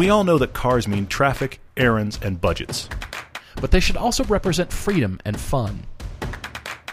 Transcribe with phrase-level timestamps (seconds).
[0.00, 2.88] We all know that cars mean traffic, errands, and budgets.
[3.60, 5.82] but they should also represent freedom and fun.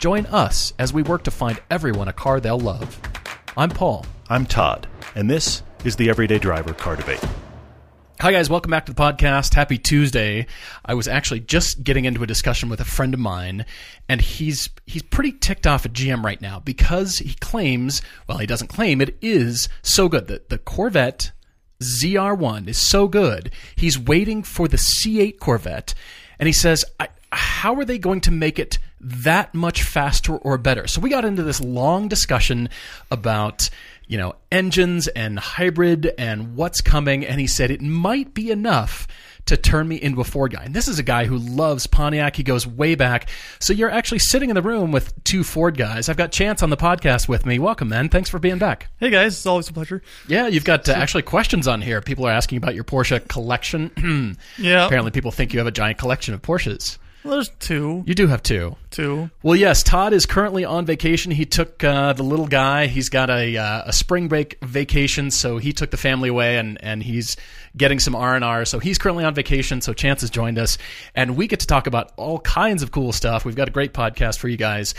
[0.01, 2.99] Join us as we work to find everyone a car they'll love.
[3.55, 4.05] I'm Paul.
[4.29, 7.23] I'm Todd, and this is the Everyday Driver Car Debate.
[8.19, 8.49] Hi, guys.
[8.49, 9.53] Welcome back to the podcast.
[9.53, 10.45] Happy Tuesday.
[10.83, 13.65] I was actually just getting into a discussion with a friend of mine,
[14.09, 18.47] and he's he's pretty ticked off at GM right now because he claims, well, he
[18.47, 21.31] doesn't claim it is so good that the Corvette
[21.81, 23.51] ZR1 is so good.
[23.75, 25.93] He's waiting for the C8 Corvette,
[26.39, 26.83] and he says,
[27.31, 31.25] "How are they going to make it that much faster or better?" So we got
[31.25, 32.69] into this long discussion
[33.11, 33.69] about
[34.07, 37.25] you know, engines and hybrid and what's coming.
[37.25, 39.07] And he said it might be enough
[39.47, 40.63] to turn me into a Ford guy.
[40.63, 42.35] And this is a guy who loves Pontiac.
[42.35, 43.29] He goes way back.
[43.59, 46.09] So you're actually sitting in the room with two Ford guys.
[46.09, 47.59] I've got Chance on the podcast with me.
[47.59, 48.09] Welcome, man.
[48.09, 48.89] Thanks for being back.
[48.97, 50.01] Hey guys, it's always a pleasure.
[50.27, 52.01] Yeah, you've got uh, actually questions on here.
[52.01, 54.35] People are asking about your Porsche collection.
[54.57, 56.97] Yeah, Apparently, people think you have a giant collection of Porsches.
[57.23, 58.75] Well, there's two, You do have two.
[58.91, 59.29] two.
[59.43, 61.31] Well, yes, Todd is currently on vacation.
[61.31, 62.87] He took uh, the little guy.
[62.87, 66.77] He's got a uh, a spring break vacation, so he took the family away, and
[66.81, 67.35] and he's
[67.75, 68.65] getting some R and R.
[68.65, 69.81] So he's currently on vacation.
[69.81, 70.77] So Chance has joined us,
[71.15, 73.43] and we get to talk about all kinds of cool stuff.
[73.45, 74.95] We've got a great podcast for you guys,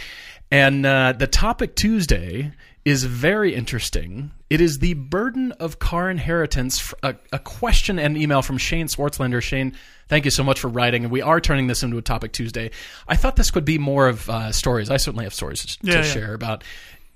[0.50, 2.52] and uh, the topic Tuesday
[2.84, 4.30] is very interesting.
[4.50, 6.94] It is the burden of car inheritance.
[7.02, 9.42] A, a question and email from Shane Swartzlander.
[9.42, 9.74] Shane,
[10.08, 11.04] thank you so much for writing.
[11.04, 12.70] And we are turning this into a topic Tuesday.
[13.06, 14.90] I thought this could be more of uh, stories.
[14.90, 16.02] I certainly have stories to Yeah, yeah.
[16.02, 16.64] share about,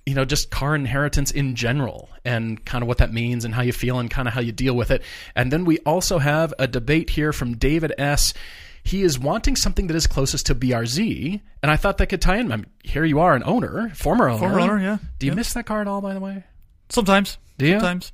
[0.05, 3.63] you know, just car inheritance in general and kind of what that means and how
[3.63, 5.01] you feel and kind of how you deal with it.
[5.35, 8.35] And then we also have a debate here from David S.
[8.85, 12.39] He is wanting something that is closest to BRZ, and I thought that could tie
[12.39, 12.51] in.
[12.51, 14.41] I mean, here you are, an owner, former owner.
[14.41, 14.99] Former owner, yeah.
[15.21, 15.37] Do you Yeah.
[15.37, 16.43] miss that car at all, by the way?
[16.93, 17.39] Sometimes.
[17.59, 17.73] Do you?
[17.75, 18.13] Sometimes.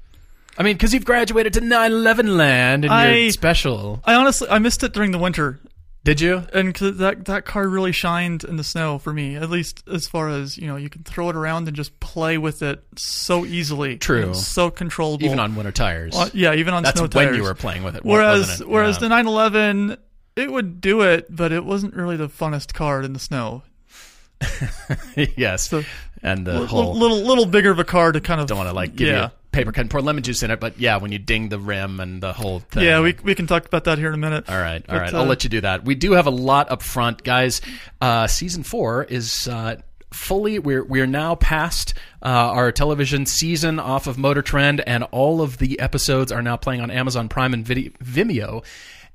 [0.56, 4.00] I mean, because you've graduated to 911 land and I- you're special.
[4.04, 5.60] I honestly, I missed it during the winter,
[6.04, 6.44] Did you?
[6.52, 9.36] and 'cause that that car really shined in the snow for me.
[9.36, 12.38] At least as far as you know, you can throw it around and just play
[12.38, 13.98] with it so easily.
[13.98, 14.22] True.
[14.24, 15.24] And so controllable.
[15.26, 16.16] Even on winter tires.
[16.16, 18.04] Uh, yeah, even on That's snow when you were playing with it.
[18.04, 18.68] Whereas, wasn't it?
[18.68, 19.00] whereas Yeah.
[19.00, 19.96] the 911,
[20.34, 23.62] it would do it, but it wasn't really the funnest car in the snow.
[25.36, 25.68] yes.
[25.68, 25.84] So-
[26.22, 28.68] and the Little, whole little, little bigger of a car to kind of don't want
[28.70, 29.14] to like give yeah.
[29.16, 31.48] you a paper cut and pour lemon juice in it, but yeah, when you ding
[31.48, 32.84] the rim and the whole thing.
[32.84, 34.48] Yeah, we we can talk about that here in a minute.
[34.48, 35.14] All right, all But, right.
[35.14, 35.84] uh, I'll let you do that.
[35.84, 37.60] We do have a lot up front, guys.
[38.00, 39.76] Uh, season four is uh,
[40.12, 40.58] fully.
[40.58, 45.58] We're we're now past uh, our television season off of Motor Trend, and all of
[45.58, 48.64] the episodes are now playing on Amazon Prime and Vimeo.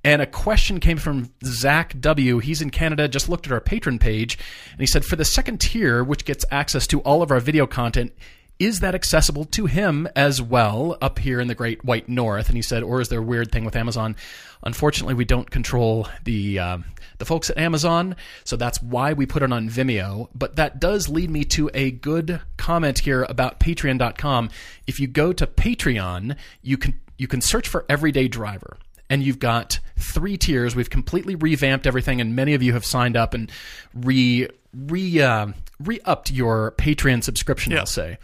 [0.03, 2.39] And a question came from Zach W.
[2.39, 3.07] He's in Canada.
[3.07, 4.37] Just looked at our Patreon page,
[4.71, 7.65] and he said, for the second tier, which gets access to all of our video
[7.65, 8.11] content,
[8.59, 12.55] is that accessible to him as well up here in the great white north and
[12.55, 14.15] he said or is there a weird thing with amazon
[14.61, 16.85] unfortunately we don't control the um,
[17.17, 21.09] the folks at amazon so that's why we put it on vimeo but that does
[21.09, 24.49] lead me to a good comment here about patreon.com
[24.85, 28.77] if you go to patreon you can you can search for everyday driver
[29.09, 30.75] and you've got three tiers.
[30.75, 33.51] We've completely revamped everything, and many of you have signed up and
[33.93, 35.47] re re uh,
[35.79, 37.77] re upped your Patreon subscription.
[37.77, 38.17] I'll say.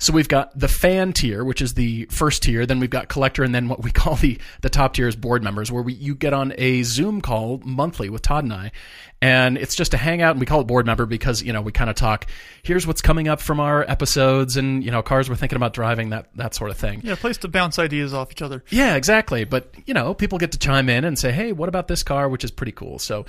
[0.00, 2.66] So we've got the fan tier, which is the first tier.
[2.66, 5.44] Then we've got collector, and then what we call the the top tier is board
[5.44, 8.72] members, where we you get on a Zoom call monthly with Todd and I,
[9.22, 10.32] and it's just a hangout.
[10.32, 12.26] And we call it board member because you know we kind of talk.
[12.62, 16.10] Here's what's coming up from our episodes, and you know cars we're thinking about driving,
[16.10, 17.02] that that sort of thing.
[17.04, 18.64] Yeah, place to bounce ideas off each other.
[18.70, 19.44] Yeah, exactly.
[19.44, 22.28] But, you know, people get to chime in and say, hey, what about this car,
[22.28, 22.98] which is pretty cool.
[22.98, 23.26] So,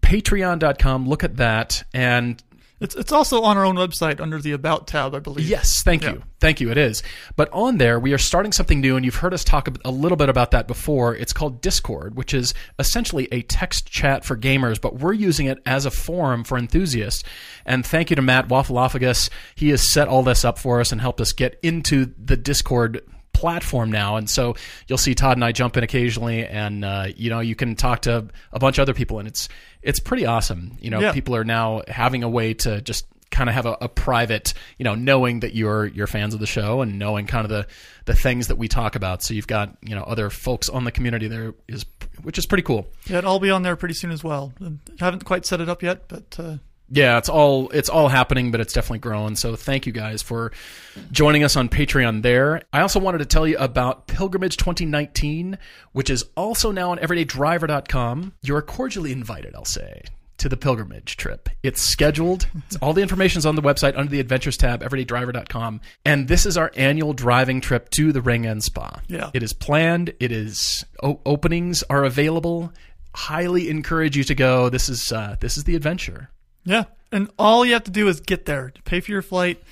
[0.00, 1.82] patreon.com, look at that.
[1.92, 2.42] And
[2.84, 5.48] It's it's also on our own website under the About tab, I believe.
[5.48, 6.12] yes, thank Yeah.
[6.12, 6.22] you.
[6.40, 6.70] Thank you.
[6.70, 7.02] It is.
[7.36, 9.90] But on there, we are starting something new, and you've heard us talk a- a
[9.90, 11.16] little bit about that before.
[11.16, 15.58] It's called Discord, which is essentially a text chat for gamers, but we're using it
[15.64, 17.24] as a forum for enthusiasts.
[17.64, 19.30] And thank you to Matt Waffleophagus.
[19.54, 23.00] He has set all this up for us and helped us get into the Discord
[23.44, 24.54] platform now and so
[24.88, 28.00] you'll see todd and i jump in occasionally and uh, you know you can talk
[28.00, 29.50] to a bunch of other people and it's
[29.82, 31.12] it's pretty awesome you know Yeah.
[31.12, 34.84] people are now having a way to just kind of have a, a private you
[34.84, 37.66] know knowing that you're you're fans of the show and knowing kind of the
[38.06, 40.92] the things that we talk about so you've got you know other folks on the
[40.92, 41.84] community there is
[42.22, 44.54] which is pretty cool Yeah, it'll all be on there pretty soon as well.
[44.62, 44.70] I
[45.04, 46.56] haven't quite set it up yet, but uh,
[46.94, 49.34] yeah, it's all it's all happening, but it's definitely growing.
[49.34, 50.52] So thank you guys for
[51.10, 52.62] joining us on Patreon there.
[52.72, 55.58] I also wanted to tell you about Pilgrimage 2019,
[55.92, 58.34] which is also now on everydaydriver.com.
[58.42, 60.02] You're cordially invited, I'll say,
[60.38, 61.48] to the pilgrimage trip.
[61.64, 62.46] It's scheduled.
[62.66, 65.80] It's, all the information's on the website under the Adventures tab, everydaydriver.com.
[66.04, 69.00] And this is our annual driving trip to the Ring End Spa.
[69.08, 69.30] Yeah.
[69.34, 70.14] It is planned.
[70.20, 72.72] It is o- openings are available.
[73.16, 74.68] Highly encourage you to go.
[74.68, 76.30] This is uh, this is the adventure.
[76.64, 76.84] Yeah.
[77.12, 79.62] And all you have to do is get there, pay for your flight,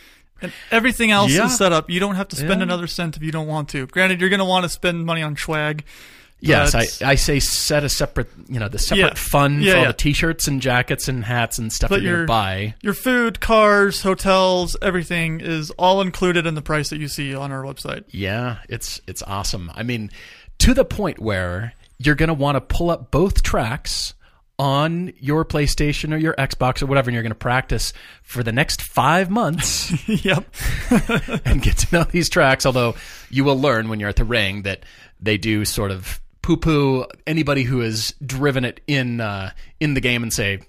[0.40, 1.46] and everything else Yeah.
[1.46, 1.90] is set up.
[1.90, 2.64] You don't have to spend Yeah.
[2.64, 3.86] another cent if you don't want to.
[3.86, 5.84] Granted, you're going to want to spend money on swag.
[6.44, 9.14] Yes, I, I say set a separate, you know, the separate Yeah.
[9.14, 12.74] fund for all the t-shirts and jackets and hats and stuff But going you're- buy.
[12.80, 17.52] Your food, cars, hotels, everything is all included in the price that you see on
[17.52, 18.02] our website.
[18.10, 19.70] Yeah, it's it's awesome.
[19.76, 20.10] I mean,
[20.58, 24.14] to the point where you're going to want to pull up both tracks
[24.62, 27.92] on your PlayStation or your Xbox or whatever, and you're going to practice
[28.22, 29.92] for the next five months
[30.24, 30.46] yep.
[31.44, 32.64] and get to know these tracks.
[32.64, 32.94] Although
[33.28, 34.84] you will learn when you're at the ring that
[35.18, 39.50] they do sort of poo-poo anybody who has driven it in uh,
[39.80, 40.60] in the game and say,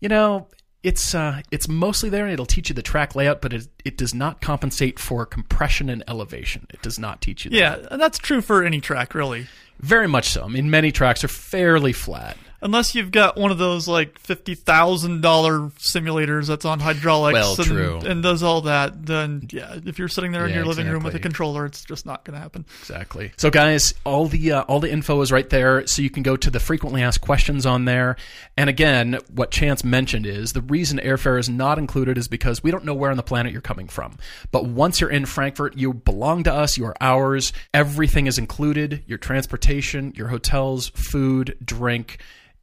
[0.00, 0.48] you know.
[0.84, 3.98] It's uh, it's mostly there, and it'll teach you the track layout, but it, it
[3.98, 6.68] does not compensate for compression and elevation.
[6.70, 7.56] It does not teach you that.
[7.56, 9.48] Yeah, that's true for any track, really.
[9.80, 10.44] Very much so.
[10.44, 12.36] I mean, many tracks are fairly flat.
[12.60, 17.54] Unless you've got one of those like fifty thousand dollar simulators that's on hydraulics Well,
[17.56, 18.00] and, true.
[18.04, 21.04] and does all that, then yeah, if you're sitting there in Yeah, your living room
[21.04, 22.66] with a controller, it's just not going to happen.
[22.80, 23.30] Exactly.
[23.36, 26.36] So, guys, all the uh, all the info is right there, so you can go
[26.36, 28.16] to the frequently asked questions on there.
[28.56, 32.72] And again, what Chance mentioned is the reason airfare is not included is because we
[32.72, 34.16] don't know where on the planet you're coming from.
[34.50, 36.76] But once you're in Frankfurt, you belong to us.
[36.76, 37.52] You are ours.
[37.72, 42.18] Everything is included: your transportation, your hotels, food, drink.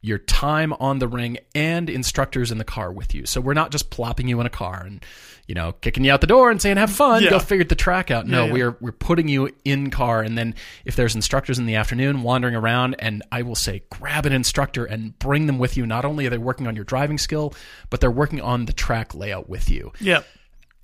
[0.06, 3.26] Your time on the ring and instructors in the car with you.
[3.26, 5.04] So we're not just plopping you in a car and,
[5.48, 7.30] you know, kicking you out the door and saying, have fun, Yeah.
[7.30, 8.26] go figure the track out.
[8.26, 8.52] No, Yeah, yeah.
[8.52, 10.54] we're we're putting you in car and then
[10.84, 14.84] if there's instructors in the afternoon wandering around and I will say grab an instructor
[14.84, 15.86] and bring them with you.
[15.86, 17.52] Not only are they working on your driving skill,
[17.90, 19.92] but they're working on the track layout with you.
[20.00, 20.22] Yeah,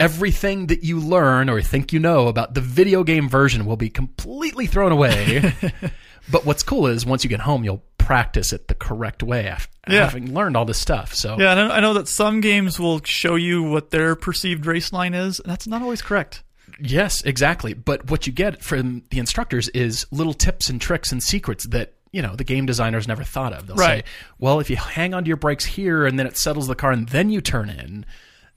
[0.00, 3.88] Everything that you learn or think you know about the video game version will be
[3.88, 5.54] completely thrown away.
[6.30, 9.70] but what's cool is once you get home, you'll practice it the correct way after
[9.88, 10.04] Yeah.
[10.04, 11.14] having learned all this stuff.
[11.14, 11.52] So yeah.
[11.52, 15.50] I know that some games will show you what their perceived race line is, and
[15.50, 16.42] that's not always correct.
[16.80, 17.74] Yes, exactly.
[17.74, 21.94] But what you get from the instructors is little tips and tricks and secrets that
[22.12, 23.66] you know the game designers never thought of.
[23.66, 24.04] They'll Right.
[24.04, 26.90] say, "Well, if you hang onto your brakes here and then it settles the car
[26.92, 28.04] and then you turn in."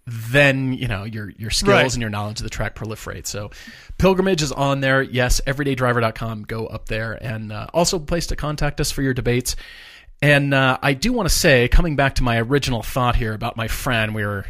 [0.08, 1.94] Then you know your your skills Right.
[1.94, 3.26] and your knowledge of the track proliferate.
[3.26, 3.50] So,
[3.98, 5.02] pilgrimage is on there.
[5.02, 6.44] Yes, everydaydriver.com.
[6.44, 9.56] Go up there, and uh, also a place to contact us for your debates.
[10.22, 13.58] And uh, I do want to say, coming back to my original thought here about
[13.58, 14.46] my friend, we were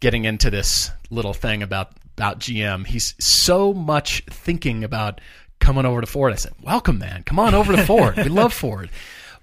[0.00, 2.86] getting into this little thing about about GM.
[2.86, 5.22] He's so much thinking about
[5.58, 6.34] coming over to Ford.
[6.34, 7.22] I said, "Welcome, man.
[7.22, 8.16] Come on over to Ford.
[8.18, 8.90] we love Ford."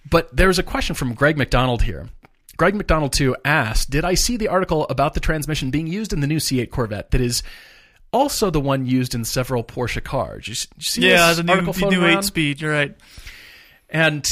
[0.09, 2.07] But there's a question from Greg McDonald here.
[2.59, 6.19] Greg McDonald too asked, "Did I see the article about the transmission being used in
[6.19, 7.41] the new C8 Corvette that is
[8.11, 11.71] also the one used in several Porsche cars?" You, you see Yeah, this the new,
[11.73, 12.61] the new eight speed.
[12.61, 12.95] You're right.
[13.89, 14.27] And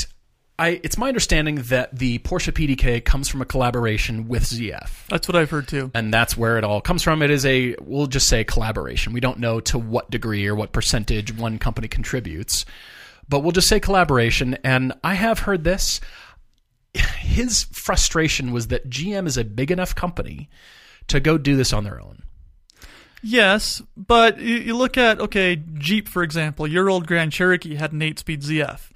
[0.60, 5.28] I, it's my understanding that the Porsche PDK comes from a collaboration with ZF That's
[5.28, 5.92] what I've heard too.
[5.94, 7.22] and that's where it all comes from.
[7.22, 9.14] It is a we'll just say collaboration.
[9.14, 12.66] We don't know to what degree or what percentage one company contributes,
[13.30, 14.58] but we'll just say collaboration.
[14.64, 16.02] And I have heard this.
[17.20, 20.50] His frustration was that GM is a big enough company
[21.08, 22.24] to go do this on their own.
[23.24, 26.68] Yes, but you, you look at okay, Jeep for example.
[26.68, 28.90] Your old Grand Cherokee had an eight-speed ZF.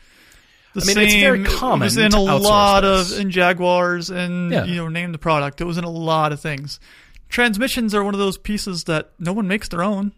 [0.73, 3.11] The I mean, it's very It common was in a lot this.
[3.13, 4.63] of in Jaguars and Yeah.
[4.65, 5.59] you know name the product.
[5.59, 6.79] It was in a lot of things.
[7.29, 10.11] Transmissions are one of those pieces that no one makes their own.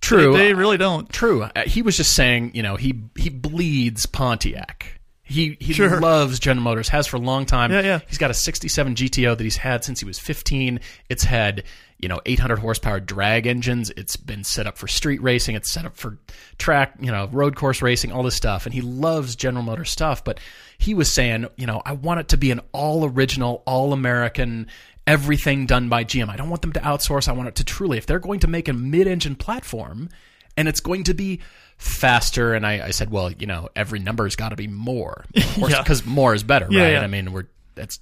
[0.00, 1.08] True, They, they really don't.
[1.10, 1.42] True.
[1.44, 4.98] Uh, He was just saying, you know, he he bleeds Pontiac.
[5.32, 6.00] He he Sure.
[6.00, 6.88] loves General Motors.
[6.90, 7.72] Has for a long time.
[7.72, 8.00] Yeah, yeah.
[8.08, 10.80] He's got a '67 GTO that he's had since he was 15.
[11.08, 11.64] It's had
[11.98, 13.90] you know 800 horsepower drag engines.
[13.96, 15.54] It's been set up for street racing.
[15.54, 16.18] It's set up for
[16.58, 18.66] track, you know, road course racing, all this stuff.
[18.66, 20.22] And he loves General Motors stuff.
[20.24, 20.38] But
[20.78, 24.66] he was saying, you know, I want it to be an all original, all American.
[25.06, 26.28] Everything done by GM.
[26.28, 27.26] I don't want them to outsource.
[27.26, 30.08] I want it to truly, if they're going to make a mid engine platform
[30.56, 31.40] and it's going to be
[31.82, 32.54] faster.
[32.54, 35.82] And I, I said, well, you know, every number's got to be more, Yeah.
[35.82, 36.92] because more is better, Yeah, right?
[36.92, 37.00] yeah.
[37.00, 37.98] I mean, we're that's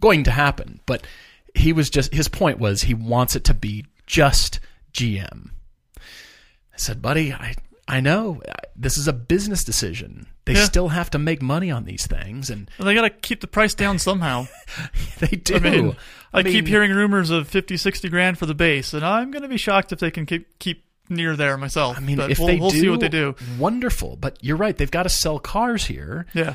[0.00, 0.80] going to happen.
[0.86, 1.06] But
[1.54, 4.60] he was just his point was he wants it to be just
[4.92, 5.50] GM.
[5.96, 7.54] I said, buddy, I
[7.86, 8.42] I know
[8.76, 10.26] this is a business decision.
[10.46, 10.64] They Yeah.
[10.64, 13.46] still have to make money on these things, and And they got to keep the
[13.46, 14.46] price down somehow.
[15.20, 15.56] they do.
[15.56, 15.96] I mean,
[16.32, 19.42] I, keep mean, hearing rumors of 50, 60 grand for the base, and I'm going
[19.42, 21.96] to be shocked if they can keep keep near there myself.
[21.96, 23.34] I mean, but if we'll, they we'll do, see what they do.
[23.58, 24.76] Wonderful, but you're right.
[24.76, 26.26] They've got to sell cars here.
[26.34, 26.54] Yeah.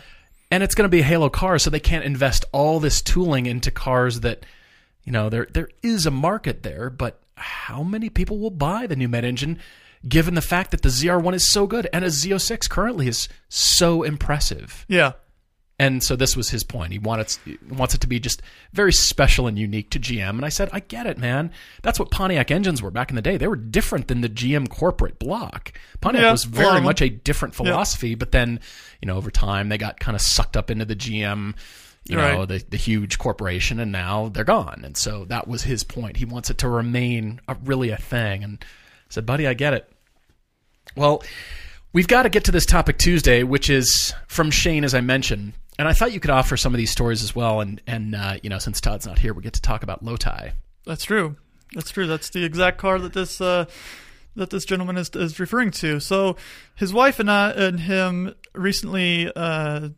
[0.51, 3.45] and it's going to be a Halo car, so they can't invest all this tooling
[3.45, 4.45] into cars that,
[5.03, 8.95] you know, there there is a market there, but how many people will buy the
[8.95, 9.59] new med engine,
[10.07, 14.03] given the fact that the ZR1 is so good and a Z06 currently is so
[14.03, 14.85] impressive?
[14.87, 15.13] Yeah.
[15.79, 16.91] And so this was his point.
[16.91, 18.41] He wants wants it to be just
[18.73, 20.31] very special and unique to GM.
[20.31, 21.51] And I said, I get it, man.
[21.83, 23.37] That's what Pontiac engines were back in the day.
[23.37, 25.71] They were different than the GM corporate block.
[26.01, 28.15] Pontiac Yeah, was very much a different philosophy.
[28.15, 28.59] But then,
[29.01, 31.55] you know, over time they got kind of sucked up into the GM,
[32.03, 34.81] you know, the the huge corporation, and now they're gone.
[34.83, 36.17] And so that was his point.
[36.17, 38.43] He wants it to remain a, really a thing.
[38.43, 38.65] And I
[39.07, 39.89] said, buddy, I get it.
[40.97, 41.23] Well,
[41.93, 45.53] we've got to get to this topic Tuesday, which is from Shane, as I mentioned.
[45.79, 47.61] And I thought you could offer some of these stories as well.
[47.61, 50.51] And and uh, you know, since Todd's not here, we get to talk about Lotai.
[50.85, 51.37] That's true.
[51.73, 52.05] That's true.
[52.05, 53.65] That's the exact car that this uh,
[54.35, 56.01] that this gentleman is is referring to.
[56.01, 56.35] So
[56.75, 59.89] his wife and I and him recently uh,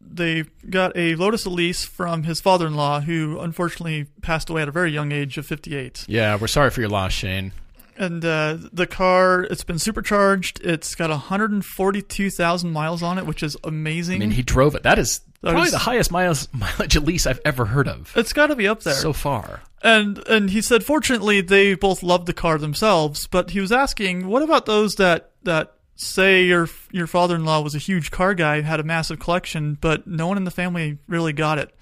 [0.00, 4.90] they got a Lotus Elise from his father-in-law, who unfortunately passed away at a very
[4.90, 6.06] young age of 58.
[6.08, 7.52] Yeah, we're sorry for your loss, Shane.
[7.98, 10.60] And uh, the car, it's been supercharged.
[10.64, 14.16] It's got 142,000 miles on it, which is amazing.
[14.16, 14.82] I mean, he drove it.
[14.82, 18.32] That is That probably is- the highest miles mileage Elise I've ever heard of it's
[18.32, 18.94] got to be up there.
[18.94, 19.62] so far.
[19.82, 23.26] And and he said, fortunately, they both loved the car themselves.
[23.26, 27.60] But he was asking, what about those that that say your your father in law
[27.60, 30.98] was a huge car guy, had a massive collection, but no one in the family
[31.06, 31.72] really got it.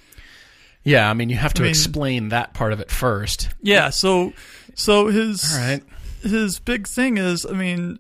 [0.83, 3.49] Yeah, I mean, you have to I mean- explain that part of it first.
[3.63, 3.89] Yeah.
[3.91, 4.33] So
[4.75, 5.83] so his All right.
[6.25, 7.99] His big thing is, I mean,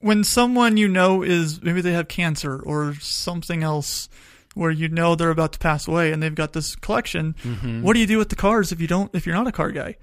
[0.00, 4.08] when someone you know is maybe they have cancer or something else
[4.54, 7.82] where you know they're about to pass away and they've got this collection, Mm-hmm.
[7.82, 9.70] what do you do with the cars if you don't if you're not a car
[9.70, 9.96] guy?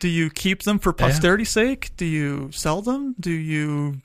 [0.00, 1.96] Do you keep them for posterity's sake?
[1.96, 3.14] Do you sell them?
[3.20, 4.00] Do you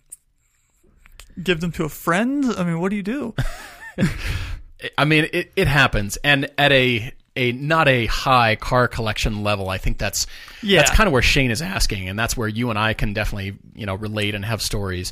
[1.41, 2.45] give them to a friend?
[2.57, 3.33] I mean, what do you do?
[4.97, 9.69] I mean, it, it happens, and at a a not a high car collection level,
[9.69, 10.27] I think that's
[10.61, 10.79] Yeah.
[10.79, 13.57] that's kind of where Shane is asking, and that's where you and I can definitely
[13.75, 15.11] you know relate and have stories.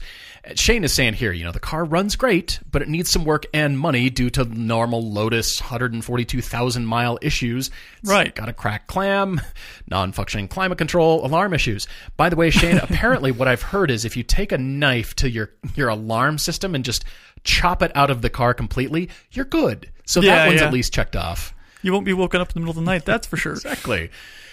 [0.55, 3.45] Shane is saying here, you know, the car runs great, but it needs some work
[3.53, 7.69] and money due to normal Lotus 142,000 mile issues.
[8.01, 8.33] It's Right.
[8.33, 9.41] got a cracked clam,
[9.89, 11.87] non-functioning climate control, alarm issues.
[12.15, 15.29] By the way, Shane, apparently what I've heard is if you take a knife to
[15.29, 17.03] your your alarm system and just
[17.43, 19.89] chop it out of the car completely, you're good.
[20.05, 20.67] So Yeah, that one's yeah.
[20.67, 21.53] at least checked off.
[21.87, 23.53] You won't be woken up in the middle of the night, that's for sure.
[23.53, 24.09] Exactly.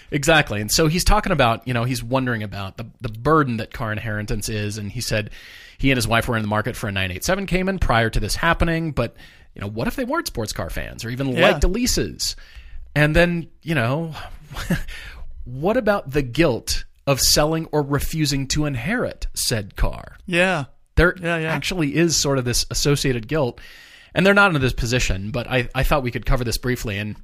[0.09, 0.61] Exactly.
[0.61, 3.91] And so he's talking about, you know, he's wondering about the, the burden that car
[3.91, 4.77] inheritance is.
[4.77, 5.31] And he said
[5.77, 8.35] he and his wife were in the market for a 987 Cayman prior to this
[8.37, 8.91] happening.
[8.93, 9.15] But,
[9.53, 11.41] you know, what if they weren't sports car fans or even Yeah.
[11.51, 12.35] liked Elises?
[12.95, 14.13] And then, you know,
[15.43, 20.17] what about the guilt of selling or refusing to inherit said car?
[20.25, 20.65] Yeah.
[20.95, 21.51] There Yeah, yeah.
[21.53, 23.59] actually is sort of this associated guilt,
[24.15, 25.29] and they're not in this position.
[25.29, 26.97] But I, I thought we could cover this briefly.
[26.97, 27.15] And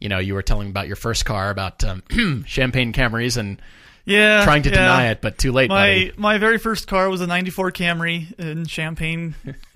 [0.00, 2.02] you know, you were telling about your first car about um,
[2.46, 3.60] Champagne Camrys and
[4.06, 4.42] Yeah.
[4.44, 4.76] trying to yeah.
[4.76, 6.12] deny it, but too late, My buddy.
[6.16, 9.34] my very first car was a '94 Camry in Champagne.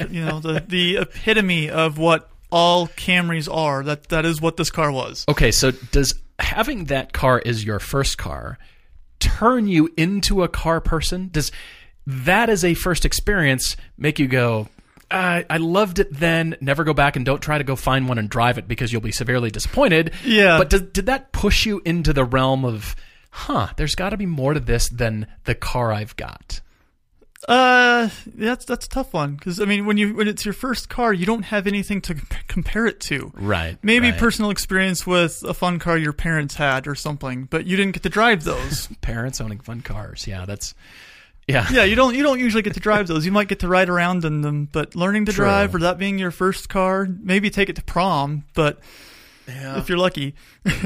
[0.09, 3.83] you know, the the epitome of what all Camrys are.
[3.85, 5.25] That that is what this car was.
[5.29, 8.59] Okay, so does having that car as your first car
[9.21, 11.29] turn you into a car person?
[11.33, 11.53] Does
[12.07, 14.69] that as a first experience make you go?
[15.11, 16.57] I I loved it then.
[16.61, 19.01] Never go back and don't try to go find one and drive it because you'll
[19.03, 20.13] be severely disappointed.
[20.25, 20.59] Yeah.
[20.59, 22.97] But did, did that push you into the realm of,
[23.31, 23.69] huh?
[23.77, 26.61] There's got to be more to this than the car I've got.
[27.47, 30.89] Uh, that's that's a tough one because I mean, when you when it's your first
[30.89, 32.15] car, you don't have anything to
[32.49, 33.33] compare it to.
[33.35, 33.77] Right.
[33.83, 34.19] Maybe right.
[34.19, 38.03] personal experience with a fun car your parents had or something, but you didn't get
[38.05, 38.89] to drive those.
[39.03, 40.27] parents owning fun cars.
[40.27, 40.75] Yeah, that's
[41.47, 41.67] yeah.
[41.71, 43.27] yeah, you don't you don't usually get to drive those.
[43.27, 45.45] You might get to ride around in them, but learning to True.
[45.45, 48.79] drive or that being your first car, maybe take it to prom, but
[49.47, 50.35] if you're lucky.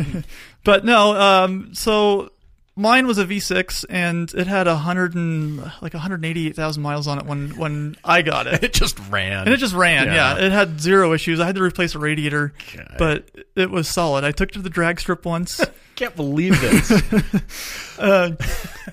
[0.64, 2.30] but no, um, so
[2.78, 7.26] mine was a V6 and it had a hundred and like 188,000 miles on it
[7.26, 8.62] when when I got it.
[8.68, 9.46] It just ran.
[9.46, 10.36] And it just ran, Yeah.
[10.38, 10.44] yeah.
[10.46, 11.40] It had zero issues.
[11.40, 12.94] I had to replace a radiator, God.
[12.98, 14.24] but it was solid.
[14.24, 15.60] I took it to the drag strip once.
[15.96, 17.02] can't believe this.
[17.98, 18.36] Uh,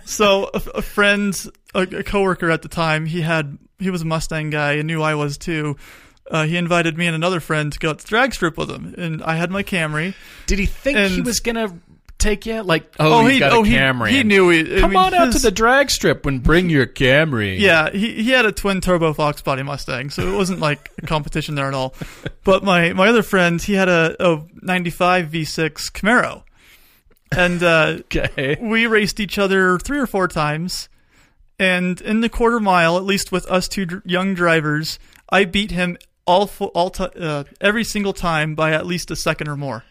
[0.06, 1.40] so a, a friend,
[1.76, 5.00] a, a coworker at the time, he had he was a Mustang guy and knew
[5.04, 5.78] I was too.
[6.32, 8.96] Uh, he invited me and another friend to go to the drag strip with him,
[8.98, 10.16] and I had my Camry.
[10.48, 11.78] Did he think he was gonna
[12.18, 12.62] take you?
[12.64, 14.10] Like, oh, he's he got oh, he, Camry.
[14.10, 14.78] he knew it.
[14.78, 17.60] I Come mean, on out his- to the drag strip and bring your Camry.
[17.60, 21.06] Yeah, he he had a twin turbo Fox body Mustang, so it wasn't like a
[21.06, 21.94] competition there at all.
[22.44, 26.44] But my my other friend, he had a, a 95 V6 Camaro,
[27.32, 28.58] and uh, Okay.
[28.62, 30.90] we raced each other three or four times.
[31.58, 35.72] And in the quarter mile, at least with us two dr- young drivers, I beat
[35.72, 39.56] him all fo- all ti uh, every single time by at least a second or
[39.56, 39.84] more.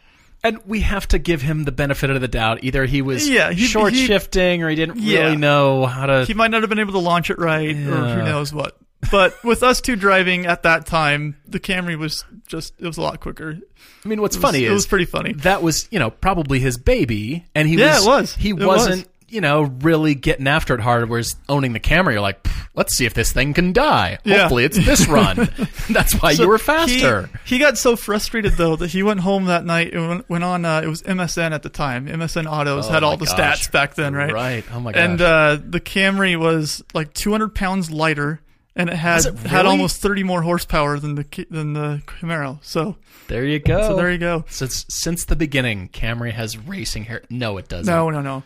[0.44, 2.62] And we have to give him the benefit of the doubt.
[2.62, 5.20] Either he was Yeah, he- short he- shifting or he didn't Yeah.
[5.24, 6.24] really know how to.
[6.26, 7.74] He might not have been able to launch it right, or
[8.14, 8.76] who knows what.
[9.10, 13.02] But with us two driving at that time, the Camry was just it was a
[13.02, 13.58] lot quicker.
[14.04, 15.32] I mean, what's It was- funny it is was pretty funny.
[15.38, 18.34] that was you know probably his baby, and he Yeah, was, it was.
[18.36, 19.04] he It wasn't was.
[19.34, 21.08] You know really getting after it hard.
[21.08, 24.18] Whereas owning the Camry, you're like, let's see if this thing can die.
[24.24, 24.40] Yeah.
[24.42, 25.36] Hopefully, it's this run.
[25.90, 27.28] That's why So you were faster.
[27.44, 30.64] He, got so frustrated though that he went home that night and went, went on.
[30.64, 32.06] Uh, it was MSN at the time.
[32.06, 33.66] MSN Autos Oh, had all the gosh.
[33.66, 34.32] stats back then, right?
[34.32, 34.64] Right.
[34.72, 35.00] Oh my gosh.
[35.02, 38.40] And uh, the Camry was like 200 pounds lighter,
[38.76, 42.58] and it had it had almost 30 more horsepower than the than the Camaro.
[42.62, 42.96] So
[43.28, 43.82] there you go.
[43.88, 44.44] so there you go.
[44.48, 47.22] Since since the beginning, Camry has racing hair.
[47.30, 47.92] No, it doesn't.
[47.92, 48.42] No, no, no.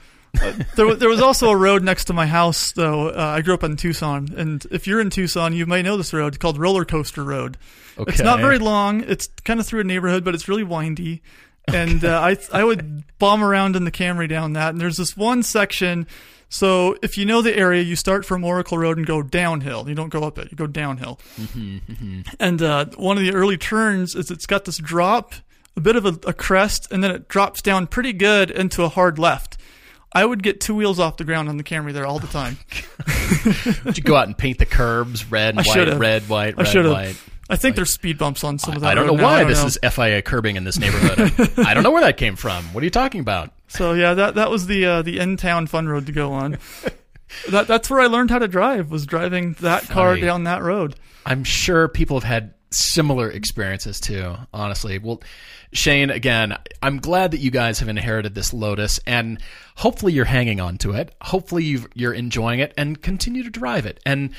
[0.76, 3.08] There, there was also a road next to my house, though.
[3.08, 6.12] Uh, I grew up in Tucson, and if you're in Tucson, you may know this
[6.12, 7.56] road called Roller Coaster Road.
[7.99, 8.12] Okay.
[8.12, 9.02] It's not very long.
[9.02, 11.23] It's kind of through a neighborhood, but it's really windy.
[11.66, 14.70] And uh, I I would bomb around in the Camry down that.
[14.70, 16.06] And there's this one section.
[16.49, 19.87] So if you know the area, you start from Oracle Road and go downhill.
[19.87, 20.50] You don't go up it.
[20.50, 21.18] You go downhill.
[22.40, 25.35] And uh, one of the early turns is it's got this drop,
[25.76, 28.88] a bit of a, a crest, and then it drops down pretty good into a
[28.88, 29.58] hard left.
[30.12, 32.56] I would get two wheels off the ground on the Camry there all the time.
[33.84, 36.00] Did you go out and paint the curbs red, I white, should've.
[36.00, 37.06] red, white, I red, should white?
[37.08, 37.30] have.
[37.50, 38.90] I think there's speed bumps on some of that.
[38.90, 39.66] I don't know why don't this know.
[39.66, 41.50] is FIA curbing in this neighborhood.
[41.58, 42.62] I don't know where that came from.
[42.74, 43.52] What are you talking about?
[43.68, 46.58] So yeah, that that was the uh, the in town fun road to go on.
[47.50, 48.90] that that's where I learned how to drive.
[48.90, 50.96] Was driving that car down that road.
[51.24, 54.98] I'm sure people have had similar experiences too, honestly.
[54.98, 55.22] Well,
[55.72, 59.40] Shane, again, I'm glad that you guys have inherited this Lotus and
[59.76, 61.14] hopefully you're hanging on to it.
[61.20, 64.00] Hopefully you're enjoying it and continue to drive it.
[64.06, 64.30] And,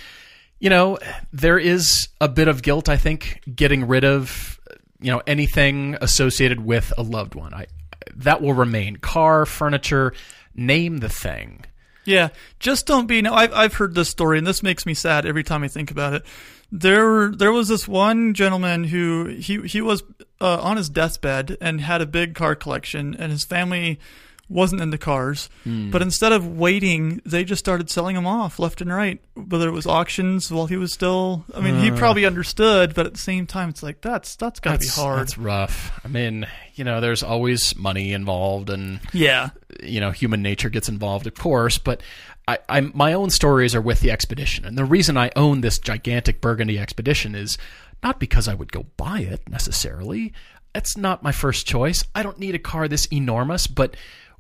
[0.60, 0.98] you know,
[1.32, 4.60] there is a bit of guilt, I think, getting rid of,
[5.00, 7.54] you know, anything associated with a loved one.
[7.54, 7.68] I,
[8.16, 8.98] that will remain.
[8.98, 10.14] Car, furniture,
[10.56, 11.66] name the thing.
[12.06, 13.22] Yeah, just don't be.
[13.22, 15.92] No, I've I've heard this story, and this makes me sad every time I think
[15.92, 16.26] about it.
[16.72, 20.04] There there was this one gentleman who he he was
[20.40, 24.00] uh, on his deathbed and had a big car collection, and his family
[24.48, 25.48] wasn't into cars.
[25.64, 29.22] But instead of waiting, they just started selling them off left and right.
[29.36, 33.14] Whether it was auctions while he was still, I mean, he probably understood, but at
[33.14, 35.20] the same time, it's like that's that's gotta That's, be hard.
[35.20, 36.00] that's rough.
[36.04, 39.50] I mean, you know, there's always money involved and yeah,
[39.84, 42.02] you know human nature gets involved of course but
[42.50, 44.66] I, I my own stories are with the expedition.
[44.66, 47.58] And the reason i own this gigantic burgundy expedition is
[48.04, 50.34] not because i would go buy it necessarily.
[50.74, 52.04] That's not my first choice.
[52.14, 53.96] I don't need a car this enormous but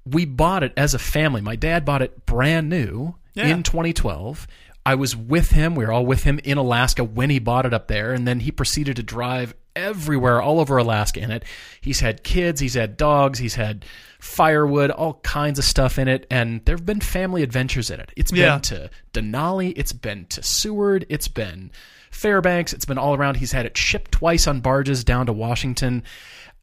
[0.05, 1.41] we bought it as a family.
[1.41, 3.47] My dad bought it brand new Yeah.
[3.47, 4.47] in 2012
[4.85, 5.75] I was with him.
[5.75, 8.39] We were all with him in Alaska when he bought it up there, and then
[8.39, 11.43] he proceeded to drive everywhere, all over Alaska in it.
[11.81, 13.85] He's had kids, he's had dogs, he's had
[14.19, 18.11] firewood, all kinds of stuff in it, and there have been family adventures in it.
[18.17, 18.57] It's been Yeah.
[18.59, 21.71] to Denali, it's been to Seward, it's been
[22.11, 23.37] Fairbanks, it's been all around.
[23.37, 26.03] He's had it shipped twice on barges down to Washington.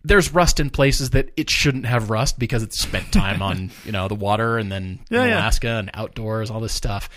[0.05, 3.93] There's rust in places that it shouldn't have rust because it's spent time on, you
[3.93, 5.37] know, the water and then Yeah, in yeah.
[5.39, 7.09] Alaska and outdoors, all this stuff.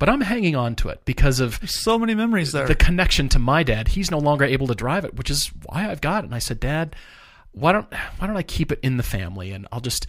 [0.00, 2.66] But I'm hanging on to it because of so many memories there.
[2.66, 3.88] the connection to my dad.
[3.88, 6.28] He's no longer able to drive it, which is why I've got it.
[6.28, 6.96] And I said, Dad,
[7.52, 7.86] why don't
[8.16, 10.06] why don't I keep it in the family and I'll just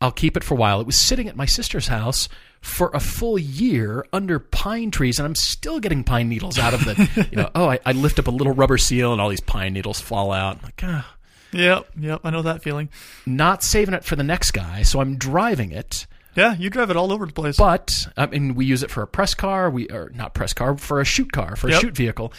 [0.00, 0.80] I'll keep it for a while.
[0.80, 2.28] It was sitting at my sister's house
[2.60, 6.84] for a full year under pine trees, and I'm still getting pine needles out of
[6.84, 7.28] the.
[7.30, 9.74] You know, oh, I, I lift up a little rubber seal, and all these pine
[9.74, 10.56] needles fall out.
[10.56, 11.16] I'm like, ah,
[11.52, 12.88] yep, yep, I know that feeling.
[13.26, 16.06] not saving it for the next guy, so I'm driving it.
[16.36, 17.56] Yeah, you drive it all over the place.
[17.56, 19.68] But I mean, we use it for a press car.
[19.70, 21.80] We or not press car for a shoot car for a Yep.
[21.80, 22.32] shoot vehicle.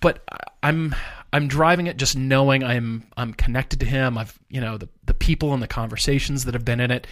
[0.00, 0.22] But
[0.62, 0.94] I'm
[1.32, 4.16] I'm driving it just knowing I'm I'm connected to him.
[4.18, 7.06] I've you know the the people and the conversations that have been in it.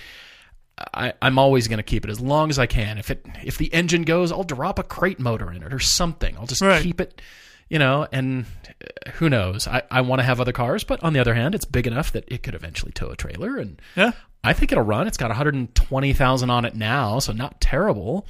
[0.94, 2.98] I, I'm always going to keep it as long as I can.
[2.98, 6.36] If it if the engine goes, I'll drop a crate motor in it or something.
[6.36, 6.82] I'll just Right.
[6.82, 7.20] keep it,
[7.68, 8.06] you know.
[8.10, 8.46] And
[9.06, 9.68] uh, who knows?
[9.68, 12.10] I, I want to have other cars, but on the other hand, it's big enough
[12.12, 14.12] that it could eventually tow a trailer and yeah,
[14.44, 15.06] I think it'll run.
[15.06, 18.26] It's got 120,000 on it now, so not terrible.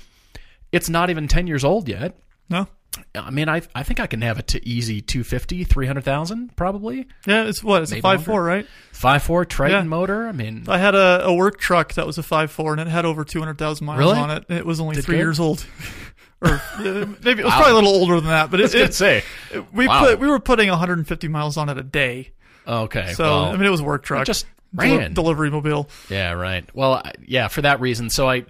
[0.70, 2.16] It's not even 10 years old yet.
[2.50, 2.66] no,
[3.14, 7.06] I mean, I I think I can have it to easy 250, 300,000 probably.
[7.26, 7.44] yeah.
[7.44, 7.80] It's what?
[7.82, 8.66] It's Maybe a five four, right?
[8.92, 9.88] 5.4 Triton Yeah.
[9.88, 10.28] motor.
[10.28, 12.88] I mean, I had a, a work truck that was a five four, and it
[12.88, 14.18] had over two hundred thousand miles Really?
[14.18, 14.44] on it.
[14.50, 15.64] It was only Did three years old,
[16.42, 17.56] or uh, maybe it was Wow.
[17.62, 18.50] probably a little older than that.
[18.50, 19.24] But it, it, say.
[19.72, 20.00] we Wow.
[20.04, 22.32] put we were putting 150 miles on it a day.
[22.68, 24.44] Okay, So well, I mean, it was a work truck, just
[24.74, 25.12] Ran.
[25.14, 25.88] delivery mobile.
[26.08, 26.68] Yeah, right.
[26.74, 28.10] Well, I- yeah, for that reason.
[28.10, 28.44] So I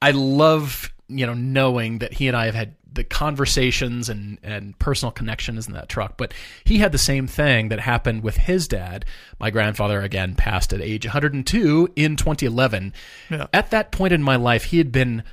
[0.00, 4.78] I love you know, knowing that he and I have had the conversations and, and
[4.78, 6.16] personal connections in that truck.
[6.16, 6.32] But
[6.64, 9.04] he had the same thing that happened with his dad.
[9.38, 12.94] My grandfather, again, passed at age 102 in 2011.
[13.30, 13.46] Yeah.
[13.52, 15.24] At that point in my life, he had been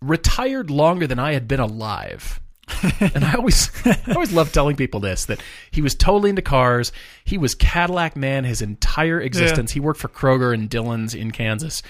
[0.00, 2.40] retired longer than I had been alive.
[3.00, 6.92] and I always, I always love telling people this that he was totally into cars.
[7.24, 9.72] He was Cadillac man his entire existence.
[9.72, 11.82] He worked for Kroger and Dillon's in Kansas,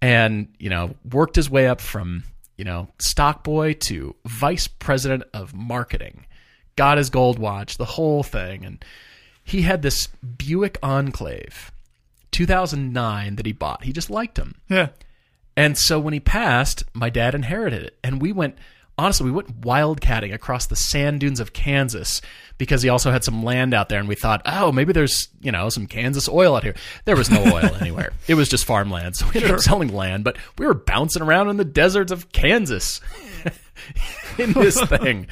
[0.00, 2.24] and you know worked his way up from
[2.56, 6.26] you know stock boy to vice president of marketing.
[6.76, 8.84] Got his gold watch, the whole thing, and
[9.42, 11.70] he had this Buick Enclave,
[12.32, 13.84] 2009 that he bought.
[13.84, 14.56] He just liked him.
[14.68, 14.88] Yeah.
[15.56, 17.98] And so when he passed, my dad inherited it.
[18.04, 18.58] And we went,
[18.98, 22.20] honestly, we went wildcatting across the sand dunes of Kansas
[22.58, 23.98] because he also had some land out there.
[23.98, 26.74] And we thought, oh, maybe there's, you know, some Kansas oil out here.
[27.04, 28.12] There was no oil anywhere.
[28.26, 29.16] It was just farmland.
[29.16, 32.32] So we ended up selling land, but we were bouncing around in the deserts of
[32.32, 33.00] Kansas
[34.38, 35.26] in this thing.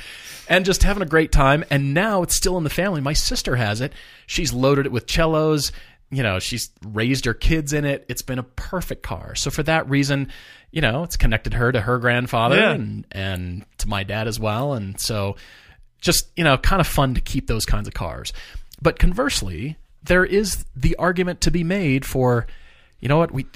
[0.47, 1.65] And just having a great time.
[1.71, 3.01] And now it's still in the family.
[3.01, 3.95] My sister has it.
[4.27, 5.73] She's loaded it with cellos
[6.11, 8.05] you know, she's raised her kids in it.
[8.09, 9.35] It's been a perfect car.
[9.35, 10.31] So for that reason,
[10.71, 12.73] you know, it's connected her to her grandfather Yeah.
[12.73, 14.75] and and to my dad as well.
[14.75, 15.37] And so
[16.01, 18.33] just, you know, kind of fun to keep those kinds of cars.
[18.83, 22.47] But conversely, there is the argument to be made for,
[23.01, 23.47] you know what, we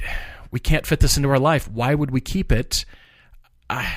[0.51, 1.69] we can't fit this into our life.
[1.71, 2.85] Why would we keep it?
[3.69, 3.95] I,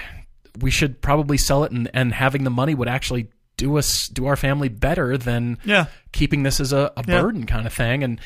[0.59, 3.29] we should probably sell it and, and having the money would actually
[3.61, 5.85] do us do our family better than Yeah.
[6.11, 7.21] keeping this as a, a Yeah.
[7.21, 8.19] burden kind of thing and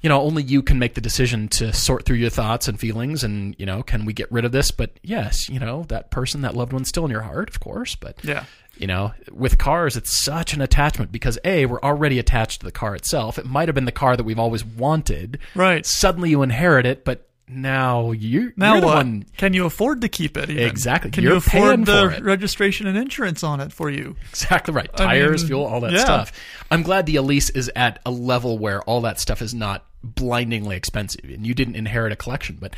[0.00, 3.22] you know only you can make the decision to sort through your thoughts and feelings
[3.22, 6.40] and you know can we get rid of this but yes you know that person
[6.42, 8.44] that loved one's still in your heart of course but Yeah.
[8.76, 12.72] you know with cars it's such an attachment because a we're already attached to the
[12.72, 15.86] car itself it might have been the car that we've always wanted Right.
[15.86, 20.36] suddenly you inherit it but now you Now you're one Can you afford to keep
[20.36, 20.50] it?
[20.50, 20.64] Even?
[20.64, 21.10] Exactly.
[21.10, 24.16] Can You're you afford the registration and insurance on it for you?
[24.30, 24.90] Exactly right.
[24.94, 26.04] I Tires, mean, fuel, all that yeah.
[26.04, 26.32] stuff.
[26.70, 30.76] I'm glad the Elise is at a level where all that stuff is not blindingly
[30.76, 32.74] expensive, and you didn't inherit a collection, but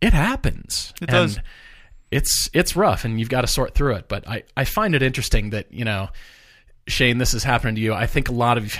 [0.00, 0.92] it happens.
[1.02, 1.36] It does.
[1.36, 1.44] And
[2.10, 4.08] It's it's rough, and you've got to sort through it.
[4.08, 6.08] But I I find it interesting that you know,
[6.86, 7.94] Shane, this is happening to you.
[7.94, 8.74] I think a lot of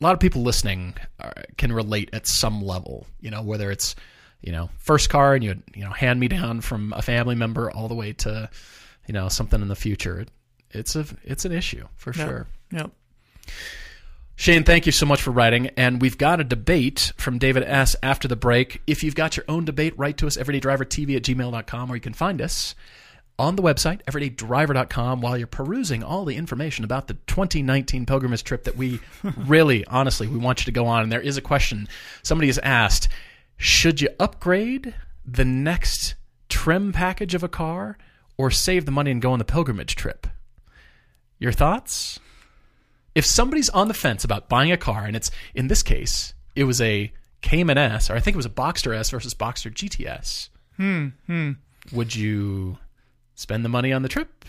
[0.00, 3.06] a lot of people listening are, can relate at some level.
[3.20, 3.94] You know, whether it's
[4.46, 7.70] you know first car and you you know hand me down from a family member
[7.70, 8.48] all the way to
[9.06, 10.20] you know something in the future.
[10.20, 10.30] It,
[10.70, 12.24] it's a it's an issue for Yeah.
[12.26, 12.46] sure.
[12.70, 12.90] Yep.
[14.38, 15.68] Shane, thank you so much for writing.
[15.78, 17.96] And we've got a debate from David S.
[18.02, 18.82] after the break.
[18.86, 22.12] If you've got your own debate, write to us, everydaydrivertv at gmail.com, or you can
[22.12, 22.74] find us
[23.38, 28.64] on the website, everydaydriver.com, while you're perusing all the information about the 2019 pilgrimage trip
[28.64, 29.00] that we
[29.38, 31.02] really, honestly, we want you to go on.
[31.02, 31.88] And there is a question
[32.22, 33.08] somebody has asked
[33.56, 36.14] Should you upgrade the next
[36.48, 37.96] trim package of a car
[38.36, 40.26] or save the money and go on the pilgrimage trip?
[41.38, 42.18] Your thoughts?
[43.14, 46.64] if somebody's on the fence about buying a car, and it's in this case, it
[46.64, 50.50] was a Cayman S, or I think it was a Boxster S versus Boxster GTS.
[50.76, 51.08] Hmm.
[51.26, 51.52] Hmm.
[51.92, 52.76] Would you
[53.34, 54.44] spend the money on the trip,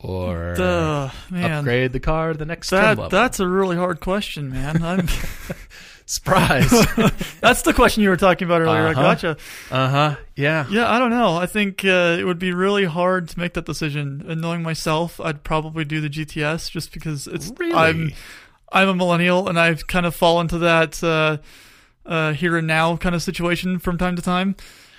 [0.00, 3.08] or Duh, upgrade the car to the next trim That level?
[3.10, 4.82] that's a really hard question, man.
[4.82, 5.06] I'm,
[6.10, 6.70] Surprise!
[7.40, 8.86] that's the question you were talking about earlier.
[8.86, 9.00] Uh-huh.
[9.00, 9.36] I gotcha.
[9.70, 10.16] uh huh.
[10.36, 10.64] Yeah.
[10.70, 11.36] Yeah, I don't know.
[11.36, 14.24] I think uh, it would be really hard to make that decision.
[14.26, 17.74] And knowing myself, I'd probably do the GTS just because it's Really?
[17.74, 18.12] I'm
[18.72, 21.36] I'm a millennial and I've kind of fallen to that uh,
[22.06, 24.56] uh, here and now kind of situation from time to time.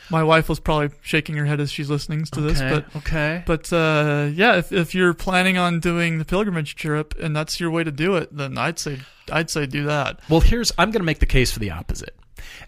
[0.10, 3.44] My wife was probably shaking her head as she's listening to this, but okay.
[3.46, 7.70] but uh, yeah, if if you're planning on doing the pilgrimage trip and that's your
[7.70, 9.00] way to do it, then I'd say
[9.32, 10.20] I'd say do that.
[10.30, 12.16] Well, here's I'm going to make the case for the opposite.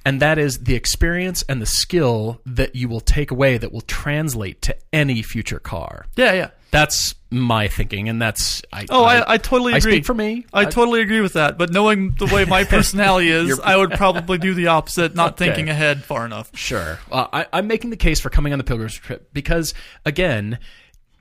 [0.06, 3.82] And that is the experience and the skill that you will take away that will
[3.82, 6.06] translate to any future car.
[6.15, 6.49] Yeah, yeah.
[6.71, 8.86] That's my thinking, and that's I.
[8.89, 9.94] Oh, I, I totally I agree.
[9.94, 10.46] speak for me.
[10.54, 11.58] I totally agree with that.
[11.58, 15.46] But knowing the way my personality is, I would probably do the opposite, not Okay.
[15.46, 16.52] thinking ahead far enough.
[16.56, 17.00] Sure.
[17.10, 19.74] Well, I, I'm making the case for coming on the pilgrimage trip because,
[20.06, 20.60] again,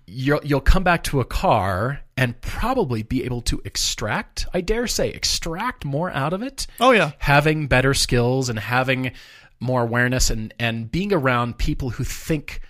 [0.06, 4.88] you'll, you'll come back to a car and probably be able to extract, I dare
[4.88, 6.66] say, extract more out of it.
[6.80, 9.12] Oh yeah, Having better skills and having
[9.60, 12.60] more awareness and, and being around people who think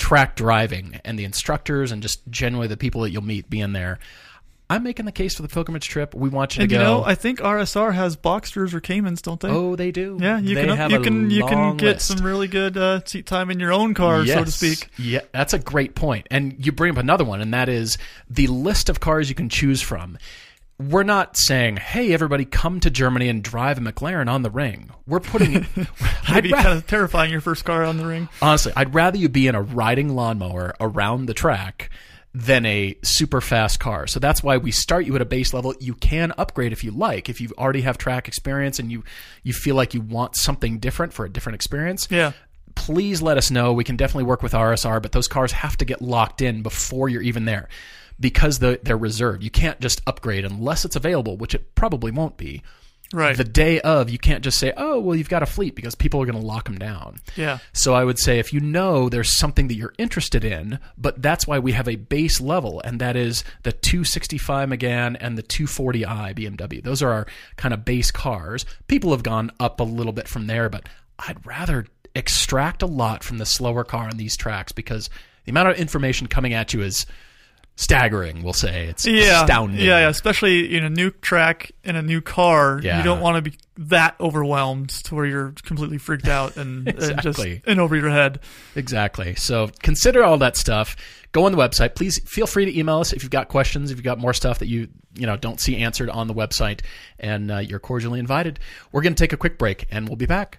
[0.00, 3.98] track driving and the instructors and just generally the people that you'll meet being there.
[4.70, 6.14] I'm making the case for the pilgrimage trip.
[6.14, 9.40] We want you and to you know, I think RSR has Boxsters or Caymans, don't
[9.40, 9.48] they?
[9.48, 10.16] oh, they do.
[10.20, 12.06] yeah, you they can have you a can you can get list.
[12.06, 14.88] some really good uh, seat time in your own car, so to speak.
[14.96, 16.28] Yeah, that's a great point.
[16.30, 19.48] And you bring up another one, and that is the list of cars you can
[19.48, 20.18] choose from.
[20.88, 24.90] We're not saying, "Hey, everybody, come to Germany and drive a McLaren on the ring."
[25.06, 25.66] We're putting.
[26.28, 28.28] I'd be kind of terrifying your first car on the ring.
[28.40, 31.90] honestly, I'd rather you be in a riding lawnmower around the track
[32.32, 34.06] than a super fast car.
[34.06, 35.74] So that's why we start you at a base level.
[35.80, 37.28] You can upgrade if you like.
[37.28, 39.02] If you already have track experience and you
[39.42, 42.32] you feel like you want something different for a different experience, Yeah.
[42.76, 43.72] please let us know.
[43.72, 47.08] We can definitely work with RSR, but those cars have to get locked in before
[47.08, 47.68] you're even there
[48.20, 49.42] because the, they're reserved.
[49.42, 52.62] You can't just upgrade unless it's available, which it probably won't be.
[53.12, 53.36] Right.
[53.36, 56.22] The day of, you can't just say, oh, well, you've got a fleet because people
[56.22, 57.18] are going to lock them down.
[57.34, 57.58] yeah.
[57.72, 61.44] So I would say if you know there's something that you're interested in, but that's
[61.44, 66.36] why we have a base level, and that is the 265 Megane and the 240i
[66.36, 66.82] BMW.
[66.82, 68.64] Those are our kind of base cars.
[68.86, 73.24] People have gone up a little bit from there, but I'd rather extract a lot
[73.24, 75.10] from the slower car on these tracks because
[75.46, 77.06] the amount of information coming at you is
[77.80, 78.42] staggering.
[78.42, 79.40] We'll say it's Yeah.
[79.40, 79.80] astounding.
[79.80, 80.08] Yeah, yeah.
[80.08, 82.98] Especially in a new track in a new car, Yeah.
[82.98, 86.98] you don't want to be that overwhelmed to where you're completely freaked out and, and
[87.22, 87.62] just Exactly.
[87.66, 88.40] in over your head.
[88.76, 89.34] Exactly.
[89.36, 90.94] So consider all that stuff.
[91.32, 91.94] Go on the website.
[91.94, 94.58] Please feel free to email us if you've got questions, if you've got more stuff
[94.58, 96.80] that you you know don't see answered on the website,
[97.18, 98.60] and uh, you're cordially invited.
[98.92, 100.58] We're going to take a quick break, and we'll be back.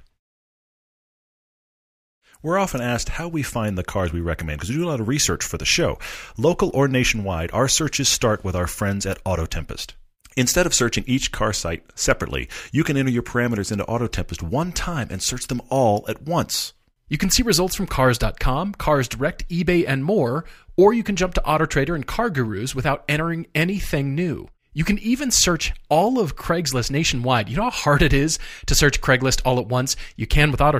[2.44, 5.00] We're often asked how we find the cars we recommend because we do a lot
[5.00, 6.00] of research for the show.
[6.38, 9.94] Local or nationwide, our searches start with our friends at Auto Tempest.
[10.36, 14.42] Instead of searching each car site separately, you can enter your parameters into Auto Tempest
[14.42, 16.74] one time and search them all at once.
[17.10, 20.46] You can see results from Cars.com, Cars Direct, eBay, and more,
[20.78, 24.48] or you can jump to AutoTrader and Car Gurus without entering anything new.
[24.74, 27.50] You can even search all of Craigslist nationwide.
[27.50, 29.96] You know how hard it is to search Craigslist all at once?
[30.16, 30.80] You can with Auto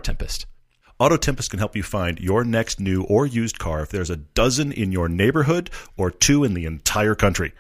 [1.02, 1.14] Tempest.
[1.14, 4.18] Auto Tempest can help you find your next new or used car if there's a
[4.18, 7.54] dozen in your neighborhood or two in the entire country.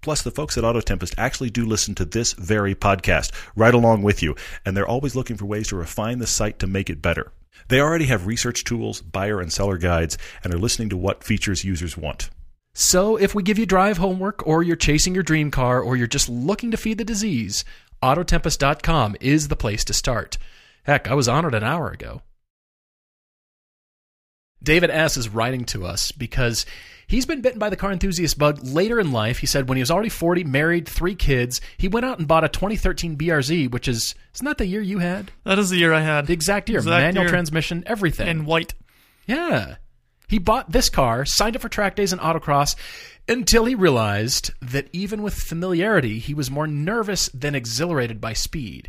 [0.00, 4.02] Plus, the folks at Auto Tempest actually do listen to this very podcast right along
[4.02, 4.34] with you,
[4.64, 7.32] and they're always looking for ways to refine the site to make it better.
[7.68, 11.64] They already have research tools, buyer and seller guides, and are listening to what features
[11.64, 12.30] users want.
[12.74, 16.06] So, if we give you drive homework, or you're chasing your dream car, or you're
[16.06, 17.64] just looking to feed the disease,
[18.02, 20.38] Autotempest.com is the place to start.
[20.84, 22.22] Heck, I was on it an hour ago.
[24.62, 25.16] David S.
[25.16, 26.66] is writing to us because
[27.06, 29.38] he's been bitten by the car enthusiast bug later in life.
[29.38, 32.44] He said when he was already 40, married, three kids, he went out and bought
[32.44, 35.30] a 2013 BRZ, which is, isn't that the year you had?
[35.44, 36.26] That is the year I had.
[36.26, 36.78] The exact year.
[36.78, 37.30] Exact Manual year.
[37.30, 38.26] transmission, everything.
[38.28, 38.74] in white.
[39.26, 39.76] Yeah.
[40.28, 42.76] He bought this car, signed up for track days and autocross,
[43.28, 48.88] until he realized that even with familiarity, he was more nervous than exhilarated by speed.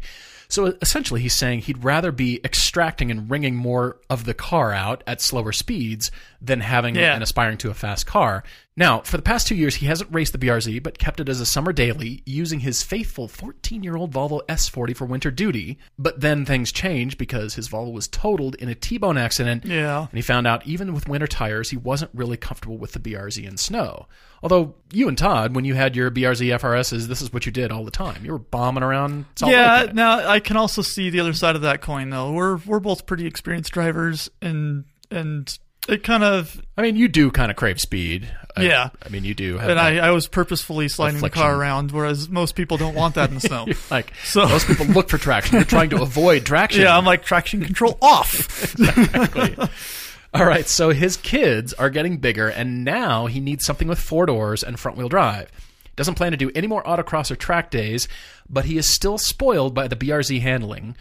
[0.52, 5.04] So essentially, he's saying he'd rather be extracting and wringing more of the car out
[5.06, 6.10] at slower speeds
[6.41, 7.13] than having Yeah.
[7.13, 8.43] and aspiring to a fast car.
[8.75, 11.39] Now, for the past two years, he hasn't raced the BRZ, but kept it as
[11.39, 15.78] a summer daily, using his faithful 14 year old Volvo S40 for winter duty.
[15.99, 19.65] But then things changed because his Volvo was totaled in a T bone accident.
[19.65, 19.99] Yeah.
[20.10, 23.45] And he found out even with winter tires, he wasn't really comfortable with the BRZ
[23.47, 24.08] in snow.
[24.41, 27.71] Although you and Todd, when you had your BRZ FRSs, this is what you did
[27.71, 28.23] all the time.
[28.23, 29.25] You were bombing around.
[29.36, 29.82] Salt yeah.
[29.84, 29.93] Lake.
[29.93, 32.32] Now I can also see the other side of that coin, though.
[32.32, 37.32] We're we're both pretty experienced drivers, and and it kind of I mean, you do
[37.32, 38.32] kind of crave speed.
[38.58, 38.89] I- Yeah.
[39.06, 39.58] I, mean, you do.
[39.58, 43.15] Have and I, I was purposefully sliding the car around, whereas most people don't want
[43.15, 43.67] that in the snow.
[43.91, 45.56] Like So- most people look for traction.
[45.56, 46.82] You're trying to avoid traction.
[46.82, 48.75] yeah, I'm like traction control off.
[50.34, 54.26] All right, so his kids are getting bigger, and now he needs something with four
[54.26, 55.52] doors and front wheel drive.
[55.96, 58.08] Doesn't plan to do any more autocross or track days,
[58.48, 60.96] but he is still spoiled by the BRZ handling.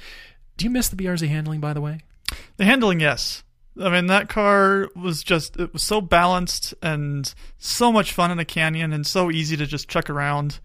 [0.56, 2.00] Do you miss the BRZ handling, by the way?
[2.56, 3.44] The handling, yes.
[3.80, 8.38] I mean, that car was just, it was so balanced and so much fun in
[8.38, 10.58] a canyon and so easy to just chuck around.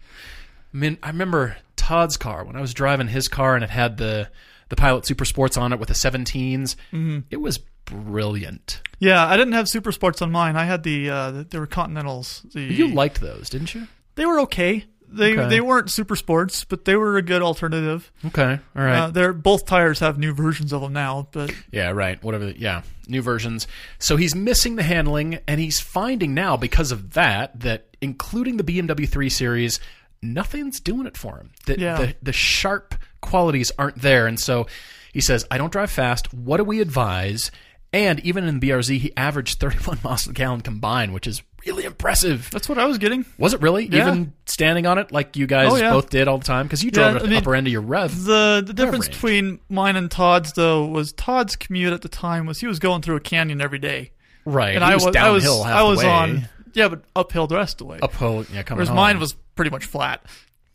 [0.72, 3.98] I mean, I remember Todd's car when I was driving his car, and it had
[3.98, 4.30] the
[4.70, 6.74] the Pilot Super Sports on it with the 17s.
[6.92, 7.18] Mm-hmm.
[7.30, 8.80] It was brilliant.
[8.98, 10.56] Yeah, I didn't have super sports on mine.
[10.56, 12.42] I had the, uh, the they were Continentals.
[12.52, 13.86] The, You liked those, didn't you?
[14.14, 14.84] they were okay.
[15.06, 15.48] They Okay.
[15.48, 18.10] they weren't super sports, but they were a good alternative.
[18.26, 18.98] Okay, all right.
[18.98, 22.20] Uh, they're both tires have new versions of them now, but Yeah, right.
[22.24, 22.50] Whatever.
[22.50, 23.68] Yeah, new versions.
[24.00, 28.64] So he's missing the handling, and he's finding now because of that that including the
[28.64, 29.78] BMW 3 Series,
[30.20, 31.50] nothing's doing it for him.
[31.66, 31.96] The, Yeah.
[31.96, 34.66] the the sharp qualities aren't there, and so
[35.12, 36.34] he says, "I don't drive fast.
[36.34, 37.52] What do we advise?"
[37.94, 42.50] And even in BRZ, he averaged 31 miles per gallon combined, which is really impressive.
[42.50, 43.24] that's what I was getting.
[43.38, 43.86] Was it really?
[43.86, 44.08] Yeah.
[44.08, 45.92] Even standing on it like you guys Oh, yeah.
[45.92, 46.66] both did all the time?
[46.66, 48.24] Because you drove Yeah, at I the mean, upper end of your rev.
[48.24, 49.14] The the difference range.
[49.14, 53.00] between mine and Todd's though was Todd's commute at the time was he was going
[53.00, 54.10] through a canyon every day,
[54.44, 54.74] right.
[54.74, 57.54] and he I was was I was downhill I was on yeah, but uphill the
[57.54, 57.98] rest of the way.
[58.02, 58.44] uphill.
[58.52, 58.96] Yeah, coming Whereas home.
[58.96, 60.24] mine was pretty much flat.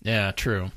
[0.03, 0.71] Yeah, true.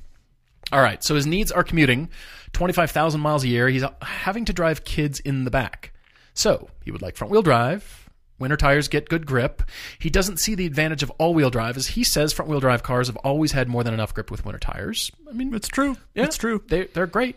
[0.72, 2.08] All right, so his needs are commuting
[2.52, 3.68] 25,000 miles a year.
[3.68, 5.92] He's uh, having to drive kids in the back.
[6.34, 8.08] So he would like front wheel drive.
[8.38, 9.62] Winter tires get good grip.
[10.00, 11.76] He doesn't see the advantage of all wheel drive.
[11.76, 14.44] As he says, front wheel drive cars have always had more than enough grip with
[14.44, 15.12] winter tires.
[15.28, 15.96] I mean, It's true.
[16.14, 16.62] yeah, It's true.
[16.66, 17.36] They, they're great.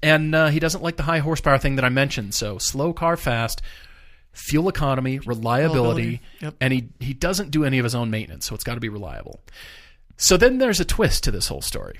[0.00, 2.34] And uh, he doesn't like the high horsepower thing that I mentioned.
[2.34, 3.62] So slow car, fast,
[4.32, 6.54] fuel economy, reliability, yep.
[6.60, 8.46] and he he doesn't do any of his own maintenance.
[8.46, 9.40] So it's got to be reliable.
[10.16, 11.98] So then there's a twist to this whole story.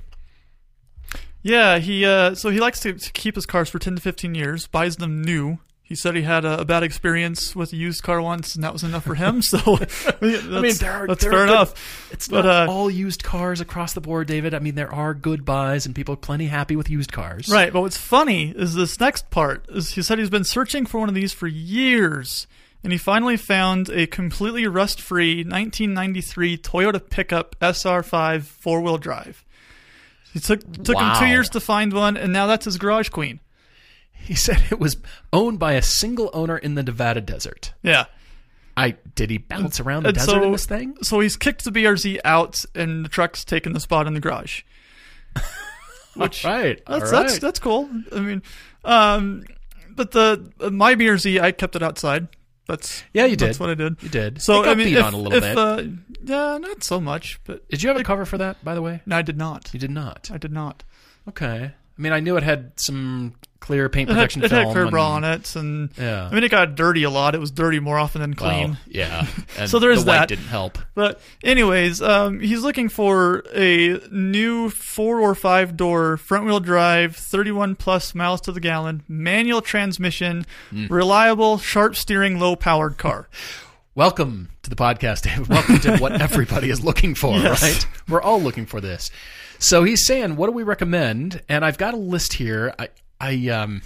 [1.41, 4.33] Yeah, he uh, so he likes to, to keep his cars for ten to fifteen
[4.35, 4.67] years.
[4.67, 5.59] Buys them new.
[5.89, 8.71] He said he had a, a bad experience with a used car once, and that
[8.71, 9.41] was enough for him.
[9.49, 9.57] So,
[10.21, 10.25] I
[10.61, 12.11] mean, there are, that's there fair are good- enough.
[12.11, 14.53] It's But, not uh, all used cars across the board, David.
[14.53, 17.49] I mean, there are good buys and people are plenty happy with used cars.
[17.49, 19.65] Right, but what's funny is this next part.
[19.69, 22.45] Is he said he's been searching for one of these for years,
[22.83, 29.43] and he finally found a completely rust-free 1993 Toyota pickup SR5 four-wheel drive.
[30.33, 33.39] He took took him two years to find one, and now that's his garage queen.
[34.21, 34.97] He said it was
[35.33, 37.73] owned by a single owner in the Nevada desert.
[37.81, 38.05] Yeah.
[38.77, 40.95] I did he bounce around the And desert so- in this thing?
[41.01, 44.61] So he's kicked the BRZ out, and the truck's taken the spot in the garage.
[46.15, 47.41] Which right, that's all that's right.
[47.41, 47.89] that's cool.
[48.11, 48.41] I mean,
[48.83, 49.43] um,
[49.91, 52.27] but the my BRZ I kept it outside.
[52.67, 53.61] That's Yeah, you That's did.
[53.63, 54.01] what I did.
[54.03, 54.41] You did.
[54.43, 55.57] So It I mean, beat if, on a little if, bit.
[55.57, 55.83] Uh,
[56.23, 59.01] yeah, not so much, but did you have a cover for that, by the way?
[59.07, 59.71] no, I did not.
[59.73, 60.29] You did not.
[60.31, 60.83] I did not.
[61.27, 61.71] Okay.
[61.73, 64.89] I mean, I knew it had some clear paint It had, protection it had film.
[64.89, 66.27] bra and- on it, and Yeah.
[66.31, 67.35] I mean, it got dirty a lot.
[67.35, 68.77] It was dirty more often than Well, clean.
[68.87, 69.27] yeah.
[69.57, 70.27] And So there is the that.
[70.29, 70.77] didn't help.
[70.95, 77.15] But anyways, um, he's looking for a new four or five door front wheel drive,
[77.15, 80.87] 31 plus miles to the gallon, manual transmission, Hmm.
[80.87, 83.27] reliable, sharp steering, low powered car.
[83.95, 85.47] Welcome to the podcast, David.
[85.47, 87.61] Welcome to what everybody is looking for, Yes.
[87.61, 87.87] right?
[88.07, 89.11] We're all looking for this.
[89.57, 91.41] So he's saying, what do we recommend?
[91.49, 92.73] And I've got a list here.
[92.79, 92.87] I,
[93.19, 93.81] I, um,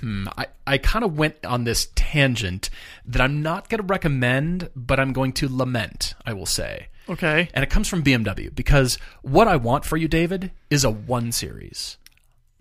[0.00, 2.70] hmm, I, I kind of went on this tangent
[3.06, 6.88] that I'm not going to recommend, but I'm going to lament, I will say.
[7.08, 7.48] Okay.
[7.52, 11.32] And it comes from BMW because what I want for you, David, is a one
[11.32, 11.96] series.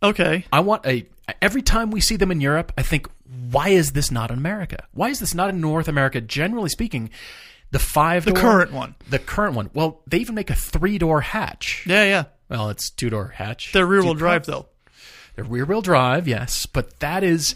[0.01, 0.45] Okay.
[0.51, 1.05] I want a.
[1.41, 3.07] Every time we see them in Europe, I think,
[3.51, 4.85] why is this not in America?
[4.93, 6.19] Why is this not in North America?
[6.19, 7.11] Generally speaking,
[7.69, 8.95] the five The current one.
[9.09, 9.69] the current one.
[9.73, 11.85] Well, they even make a three door hatch.
[11.85, 12.23] Yeah, yeah.
[12.49, 13.71] Well, it's two door hatch.
[13.71, 14.65] They're rear wheel drive, though.
[15.41, 17.55] They're rear wheel drive, yes, but that is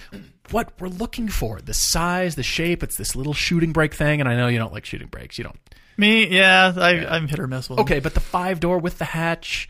[0.50, 1.62] what we're looking for.
[1.62, 2.82] The size, the shape.
[2.82, 5.38] It's this little shooting brake thing, and I know you don't like shooting brakes.
[5.38, 5.60] You don't.
[5.96, 7.84] Me, yeah, I, I'm hit or miss with them.
[7.84, 9.70] Okay, but the five door with the hatch,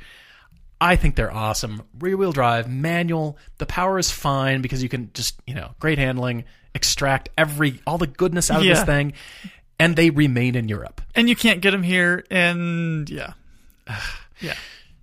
[0.80, 1.84] I think they're awesome.
[1.99, 3.38] Rear wheel drive, manual.
[3.58, 7.97] The power is fine because you can just, you know, great handling, extract every all
[7.97, 9.12] the goodness out of this thing,
[9.78, 11.01] and they remain in Europe.
[11.15, 13.34] And you can't get them here, and yeah.
[14.39, 14.56] yeah.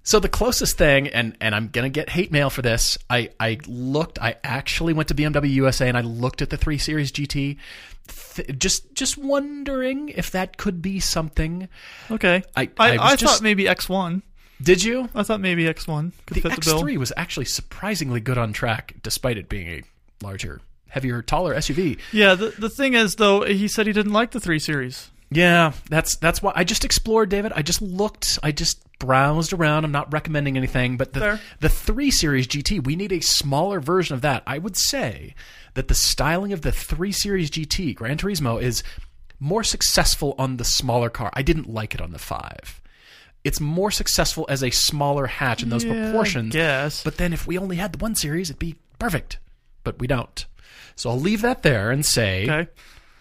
[0.04, 2.98] So the closest thing, and and I'm gonna get hate mail for this.
[3.08, 4.18] I I looked.
[4.20, 7.56] I actually went to BMW USA and I looked at the three Series GT.
[8.34, 11.68] Th- just just wondering if that could be something.
[12.10, 12.42] Okay.
[12.56, 14.22] I- I, I I, just- thought maybe X1.
[14.60, 15.08] Did you?
[15.14, 16.82] I thought maybe X1 could The fit the bill.
[16.82, 19.82] X3 was actually surprisingly good on track, despite it being a
[20.22, 21.98] larger, heavier, taller SUV.
[22.12, 25.10] Yeah, the, the thing is, though, he said he didn't like the 3 Series.
[25.34, 27.52] Yeah, that's that's why I just explored, David.
[27.54, 29.84] I just looked, I just browsed around.
[29.84, 31.40] I'm not recommending anything, but the Fair.
[31.60, 34.42] the three series GT, we need a smaller version of that.
[34.46, 35.34] I would say
[35.74, 38.82] that the styling of the three series GT Gran Turismo is
[39.40, 41.30] more successful on the smaller car.
[41.34, 42.80] I didn't like it on the five.
[43.44, 46.52] It's more successful as a smaller hatch in those Yeah, proportions.
[46.52, 47.02] guess.
[47.02, 49.38] But then if we only had the one series, it'd be perfect.
[49.82, 50.46] But we don't.
[50.94, 52.70] So I'll leave that there and say Okay.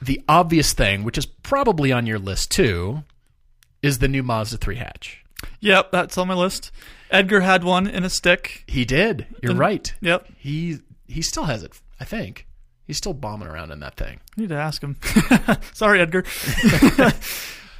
[0.01, 3.03] The obvious thing, which is probably on your list too,
[3.81, 5.23] is the new Mazda 3 hatch.
[5.59, 6.71] Yep, that's on my list.
[7.09, 8.63] Edgar had one in a stick.
[8.67, 9.25] He did.
[9.41, 9.93] You're And- right.
[10.01, 10.27] Yep.
[10.37, 12.47] He he still has it, I think.
[12.87, 14.19] He's still bombing around in that thing.
[14.37, 14.97] I need to ask him.
[15.73, 16.23] Sorry, Edgar.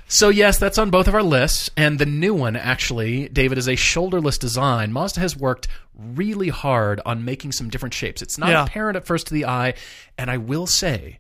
[0.07, 1.69] So yes, that's on both of our lists.
[1.77, 4.91] And the new one, actually, David, is a shoulderless design.
[4.91, 8.21] Mazda has worked really hard on making some different shapes.
[8.21, 8.65] It's not Yeah.
[8.65, 9.73] apparent at first to the eye,
[10.17, 11.19] and I will say,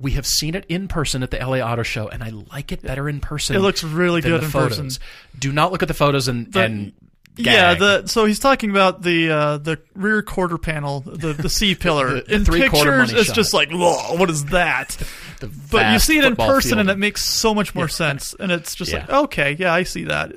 [0.00, 2.82] we have seen it in person at the LA Auto Show, and I like it
[2.82, 3.54] better in person.
[3.54, 4.78] It looks really good the in photos.
[4.78, 5.02] person.
[5.38, 6.92] Do not look at the photos and, and
[7.36, 11.74] Yeah, the so he's talking about the uh, the rear quarter panel, the the C
[11.76, 12.14] pillar.
[12.14, 13.34] The- the in pictures, it's shot.
[13.36, 14.96] just like, whoa, what is that?
[15.40, 16.80] the But you see it in person, field.
[16.80, 18.34] and it makes so much more sense.
[18.40, 20.32] And it's just like, okay, yeah, I see that.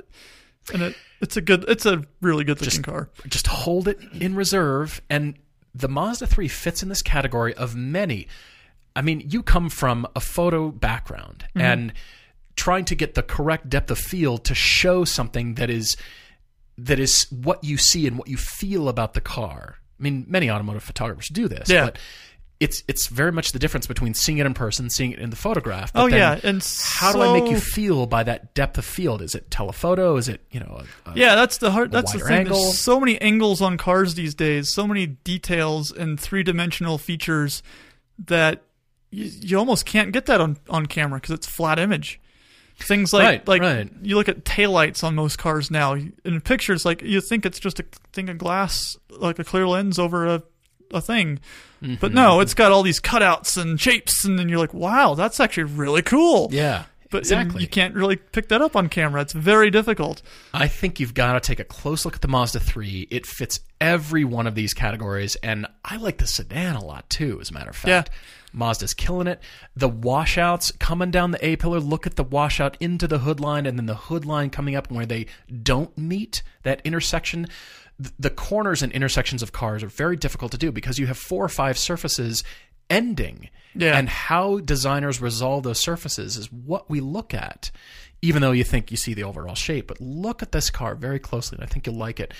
[0.72, 3.08] And it it's a good, it's a really good looking car.
[3.28, 5.34] just hold it in reserve and
[5.74, 8.28] the Mazda 3 fits in this category of many
[8.96, 11.60] I mean you come from a photo background mm-hmm.
[11.60, 11.92] and
[12.56, 15.96] trying to get the correct depth of field to show something that is
[16.78, 19.76] that is what you see and what you feel about the car.
[19.98, 21.84] I mean, many automotive photographers do this, Yeah.
[21.86, 21.98] but
[22.60, 25.36] it's it's very much the difference between seeing it in person, seeing it in the
[25.36, 25.92] photograph.
[25.92, 26.64] But Oh then yeah, and
[26.94, 29.22] how do I make you feel by that depth of field?
[29.22, 30.16] Is it telephoto?
[30.16, 30.82] Is it you know?
[31.06, 31.90] A, a- Yeah, that's the hard.
[31.90, 32.38] That's the thing.
[32.38, 32.62] angle.
[32.62, 37.62] There's so many angles on cars these days, so many details and three dimensional features
[38.26, 38.62] that
[39.14, 42.20] you, you almost can't get that on on camera because it's flat image.
[42.76, 43.88] Things like Right, like right.
[44.02, 45.94] you look at taillights on most cars now.
[46.24, 49.98] In pictures, like you think it's just a thing of glass, like a clear lens
[49.98, 50.42] over a
[50.92, 51.38] a thing.
[51.82, 51.94] Mm-hmm.
[52.00, 55.38] But no, it's got all these cutouts and shapes, and then you're like, wow, that's
[55.40, 56.48] actually really cool.
[56.52, 57.62] yeah, But exactly.
[57.62, 59.20] you can't really pick that up on camera.
[59.22, 60.22] It's very difficult.
[60.52, 63.08] I think you've got to take a close look at the Mazda 3.
[63.10, 67.38] It fits every one of these categories, and I like the sedan a lot too,
[67.40, 68.10] as a matter of fact.
[68.54, 69.42] Mazda's killing it.
[69.76, 73.66] The washouts coming down the A pillar, look at the washout into the hood line,
[73.66, 75.26] and then the hood line coming up where they
[75.62, 77.46] don't meet that intersection.
[78.18, 81.44] The corners and intersections of cars are very difficult to do because you have four
[81.44, 82.42] or five surfaces
[82.90, 83.50] ending.
[83.74, 83.96] Yeah.
[83.96, 87.70] And how designers resolve those surfaces is what we look at,
[88.22, 89.88] even though you think you see the overall shape.
[89.88, 92.32] But look at this car very closely, and I think you'll like it.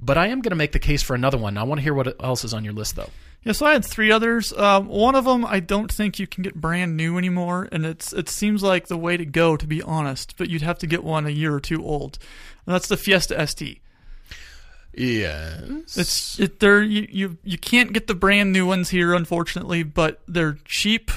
[0.00, 1.56] But I am going to make the case for another one.
[1.56, 3.10] I want to hear what else is on your list, though.
[3.44, 4.52] Yeah, so I had three others.
[4.52, 8.12] Um, one of them I don't think you can get brand new anymore, and it's
[8.12, 10.36] it seems like the way to go, to be honest.
[10.36, 12.18] But you'd have to get one a year or two old.
[12.66, 13.80] And that's the Fiesta ST.
[14.94, 15.96] Yes.
[15.96, 20.20] It's it, they're you, you you can't get the brand new ones here, unfortunately, but
[20.28, 21.10] they're cheap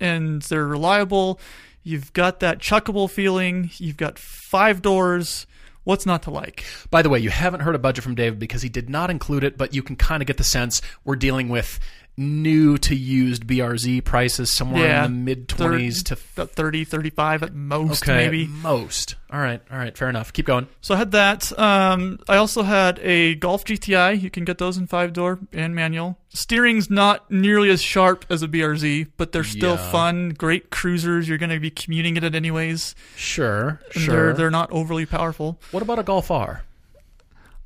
[0.00, 1.38] and they're reliable.
[1.82, 3.70] You've got that chuckable feeling.
[3.76, 5.46] You've got five doors.
[5.84, 6.64] What's not to like?
[6.90, 9.44] By the way, you haven't heard a budget from David because he did not include
[9.44, 11.80] it, but you can kind of get the sense we're dealing with
[12.18, 17.42] new to used BRZ prices somewhere Yeah, in the mid 20s to About 30, 35
[17.44, 18.42] at most, okay, maybe.
[18.44, 19.14] at most.
[19.30, 20.32] All right, all right, fair enough.
[20.32, 20.66] Keep going.
[20.80, 21.56] So I had that.
[21.58, 24.20] Um, I also had a Golf GTI.
[24.20, 26.18] You can get those in five door and manual.
[26.30, 29.90] Steering's not nearly as sharp as a BRZ, but they're still Yeah.
[29.92, 30.30] fun.
[30.30, 31.28] Great cruisers.
[31.28, 32.94] You're going to be commuting in it anyways.
[33.16, 34.14] Sure, sure.
[34.14, 35.60] They're they're not overly powerful.
[35.70, 36.64] what about a Golf R?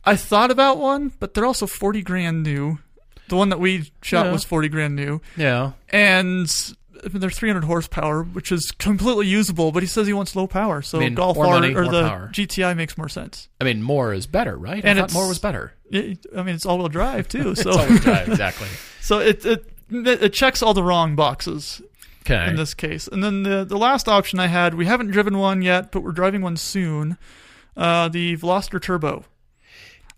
[0.04, 2.78] I thought about one, but they're also forty grand new.
[3.32, 4.32] The one that we shot Yeah.
[4.32, 5.72] was forty grand new, Yeah.
[5.88, 6.46] and
[7.02, 9.72] I mean, they're 300 horsepower, which is completely usable.
[9.72, 12.06] But he says he wants low power, so I mean, Golf R money, or the
[12.08, 12.28] power.
[12.30, 13.48] GTI makes more sense.
[13.58, 14.84] I mean, more is better, right?
[14.84, 15.72] And I thought more was better.
[15.90, 18.68] It, I mean, it's all-wheel drive too, so It's always drive, exactly.
[19.00, 21.80] So it, it it checks all the wrong boxes
[22.26, 22.48] Okay.
[22.50, 23.08] in this case.
[23.08, 26.12] And then the the last option I had, we haven't driven one yet, but we're
[26.12, 27.16] driving one soon.
[27.76, 29.24] Uh, the Veloster Turbo.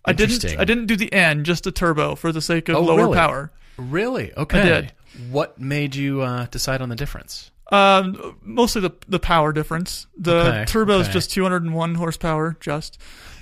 [0.05, 2.83] I didn't I didn't do the N, just the turbo for the sake of Oh,
[2.83, 3.15] lower really?
[3.17, 3.53] power.
[3.77, 4.33] Really?
[4.37, 4.61] Okay.
[4.61, 4.93] I did.
[5.31, 7.51] What made you uh, decide on the difference?
[7.73, 10.07] Um, mostly the the power difference.
[10.19, 11.15] The Okay, turbo is okay.
[11.15, 12.57] just 201 horsepower.
[12.61, 13.01] Just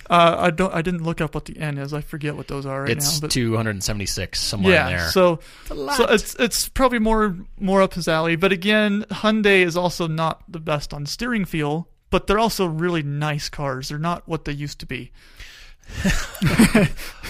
[0.09, 1.93] uh, I don't I didn't look up what the N is.
[1.93, 3.21] I forget what those are right it's now.
[3.23, 5.09] But 276 somewhere yeah, in there.
[5.11, 5.41] so
[5.71, 5.75] a.
[5.97, 8.37] So it's it's probably more more up his alley.
[8.37, 13.03] But again, Hyundai is also not the best on steering feel, but they're also really
[13.03, 13.89] nice cars.
[13.89, 15.11] They're not what they used to be.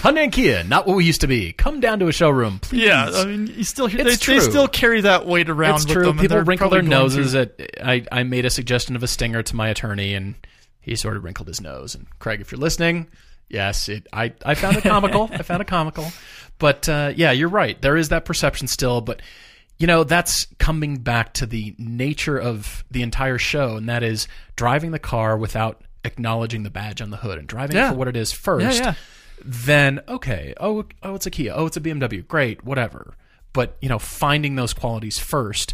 [0.03, 1.53] Hyundai and Kia, not what we used to be.
[1.53, 2.83] Come down to a showroom, please.
[2.83, 5.93] Yeah, I mean, you still hear, they, they still carry that weight around it's with
[5.93, 6.13] true.
[6.13, 7.35] People wrinkle their noses.
[7.35, 10.35] At I, I made a suggestion of a stinger to my attorney, and
[10.81, 11.95] he sort of wrinkled his nose.
[11.95, 13.07] And Craig, if you're listening,
[13.47, 15.29] yes, it, I I found it comical.
[15.31, 16.11] I found it comical,
[16.59, 17.81] but uh, yeah, you're right.
[17.81, 19.21] There is that perception still, but
[19.77, 24.27] you know that's coming back to the nature of the entire show, and that is
[24.57, 28.07] driving the car without acknowledging the badge on the hood and driving it for what
[28.07, 28.93] it is first Yeah, yeah.
[29.43, 33.13] then okay, oh, oh, it's a Kia, oh, it's a BMW, great, whatever.
[33.53, 35.73] But you know, finding those qualities first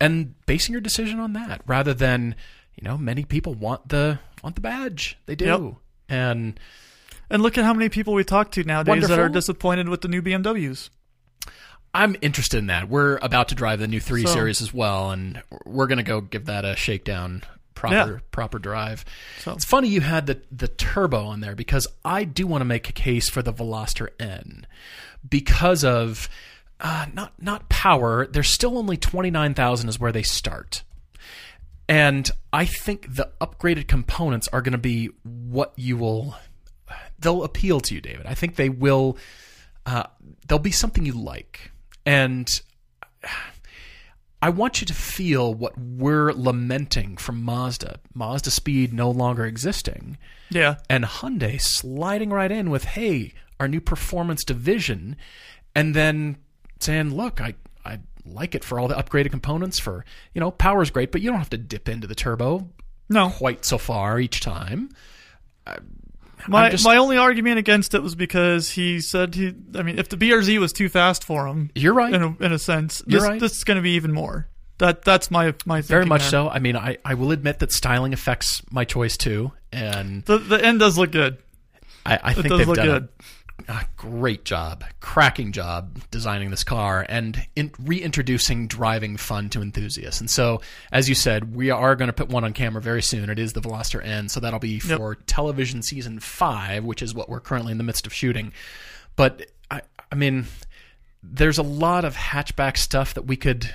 [0.00, 2.34] and basing your decision on that, rather than
[2.76, 5.72] you know, many people want the want the badge, they do, Yep.
[6.08, 6.60] and
[7.30, 10.08] And look at how many people we talk to nowadays that are disappointed with the
[10.08, 10.88] new BMWs.
[11.92, 12.88] I'm interested in that.
[12.88, 16.20] We're about to drive the new three So- series as well, and we're gonna go
[16.20, 17.42] give that a shakedown.
[17.78, 18.18] Proper Yeah.
[18.32, 19.04] proper drive.
[19.38, 22.64] So- It's funny you had the the turbo on there because I do want to
[22.64, 24.66] make a case for the Veloster N
[25.28, 26.28] because of
[26.80, 28.26] uh, not not power.
[28.26, 30.82] They're still only twenty nine thousand is where they start,
[31.88, 36.34] and I think the upgraded components are going to be what you will.
[37.20, 38.26] They'll appeal to you, David.
[38.26, 39.16] I think they will.
[39.86, 40.02] Uh,
[40.48, 41.70] they'll be something you like,
[42.04, 42.48] and
[44.40, 47.98] I want you to feel what we're lamenting from Mazda.
[48.14, 50.16] Mazda Speed no longer existing
[50.50, 55.16] Yeah, and Hyundai sliding right in with, "Hey, our new performance division,"
[55.74, 56.36] and then
[56.78, 59.78] saying, "Look, I I like it for all the upgraded components.
[59.78, 62.68] For you know, power's great, but you don't have to dip into the turbo
[63.08, 64.90] no, quite so far each time."
[65.66, 65.76] Uh,
[66.46, 69.54] My just- my only argument against it was because he said he.
[69.74, 72.12] I mean, if the BRZ was too fast for him, You're right.
[72.14, 73.40] in a, in a sense, You're this, right.
[73.40, 74.46] this is going to be even more.
[74.78, 76.30] That that's my my Very much there.
[76.30, 76.48] so.
[76.48, 80.64] I mean, I, I will admit that styling affects my choice too, and The the
[80.64, 81.38] end does look good.
[82.06, 83.02] I, I It think does they've look done good.
[83.02, 83.22] a,
[83.66, 90.20] a great job, cracking job designing this car and in, reintroducing driving fun to enthusiasts.
[90.20, 90.60] And so,
[90.92, 93.30] as you said, we are going to put one on camera very soon.
[93.30, 97.28] It is the Veloster N, so that'll be for television season five, which is what
[97.28, 98.52] we're currently in the midst of shooting.
[99.16, 99.82] But I,
[100.12, 100.46] I mean,
[101.22, 103.72] there's a lot of hatchback stuff that we could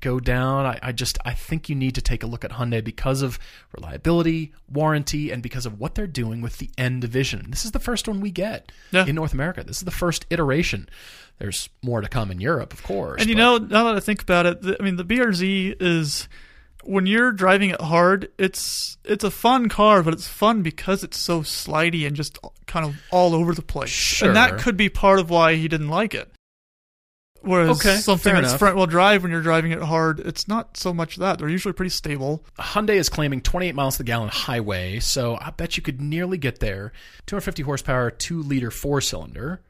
[0.00, 0.66] go down.
[0.66, 3.38] I, I just I think you need to take a look at Hyundai because of
[3.76, 7.46] reliability, warranty, and because of what they're doing with the N division.
[7.50, 9.06] This is the first one we get Yeah.
[9.06, 9.64] in North America.
[9.64, 10.88] This is the first iteration.
[11.38, 13.20] There's more to come in Europe, of course.
[13.20, 16.28] And you know, now that I think about it, the, I mean, the BRZ is
[16.84, 21.18] when you're driving it hard, it's it's a fun car, but it's fun because it's
[21.18, 23.90] so slidey and just kind of all over the place.
[23.90, 24.28] Sure.
[24.28, 26.30] And that could be part of why he didn't like it.
[27.42, 28.58] Whereas Okay, something that's enough.
[28.58, 31.38] front wheel drive when you're driving it hard, it's not so much that.
[31.38, 32.44] They're usually pretty stable.
[32.58, 36.36] Hyundai is claiming 28 miles to the gallon highway, so I bet you could nearly
[36.38, 36.92] get there.
[37.26, 39.62] 250 horsepower, two liter four cylinder,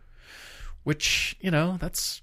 [0.85, 2.21] which you know that's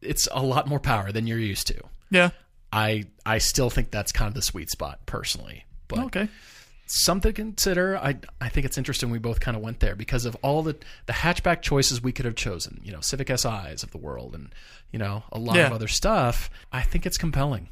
[0.00, 1.80] it's a lot more power than you're used to.
[2.10, 2.30] Yeah.
[2.72, 5.64] I I still think that's kind of the sweet spot personally.
[5.88, 6.28] But Okay.
[6.86, 7.96] Something to consider.
[7.96, 10.76] I I think it's interesting we both kind of went there because of all the
[11.06, 12.80] the hatchback choices we could have chosen.
[12.84, 14.54] You know, Civic SIs of the world, and
[14.90, 15.66] you know a lot Yeah.
[15.66, 16.50] of other stuff.
[16.72, 17.68] I think it's compelling.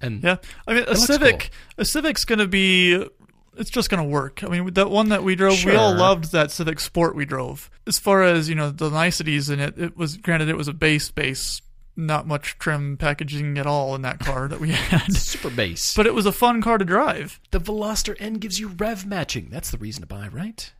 [0.00, 0.36] And Yeah.
[0.66, 3.06] I mean, a Civic, a Civic's going to be.
[3.54, 4.42] It's just going to work.
[4.42, 7.70] I mean, that one that we drove, we all loved that Civic Sport we drove.
[7.86, 10.72] As far as you know, the niceties in it, it was granted it was a
[10.72, 11.60] base base,
[11.96, 15.12] not much trim packaging at all in that car that we had.
[15.14, 15.94] super base.
[15.94, 17.40] But it was a fun car to drive.
[17.50, 19.48] the Veloster N gives you rev matching.
[19.50, 20.72] That's the reason to buy, right?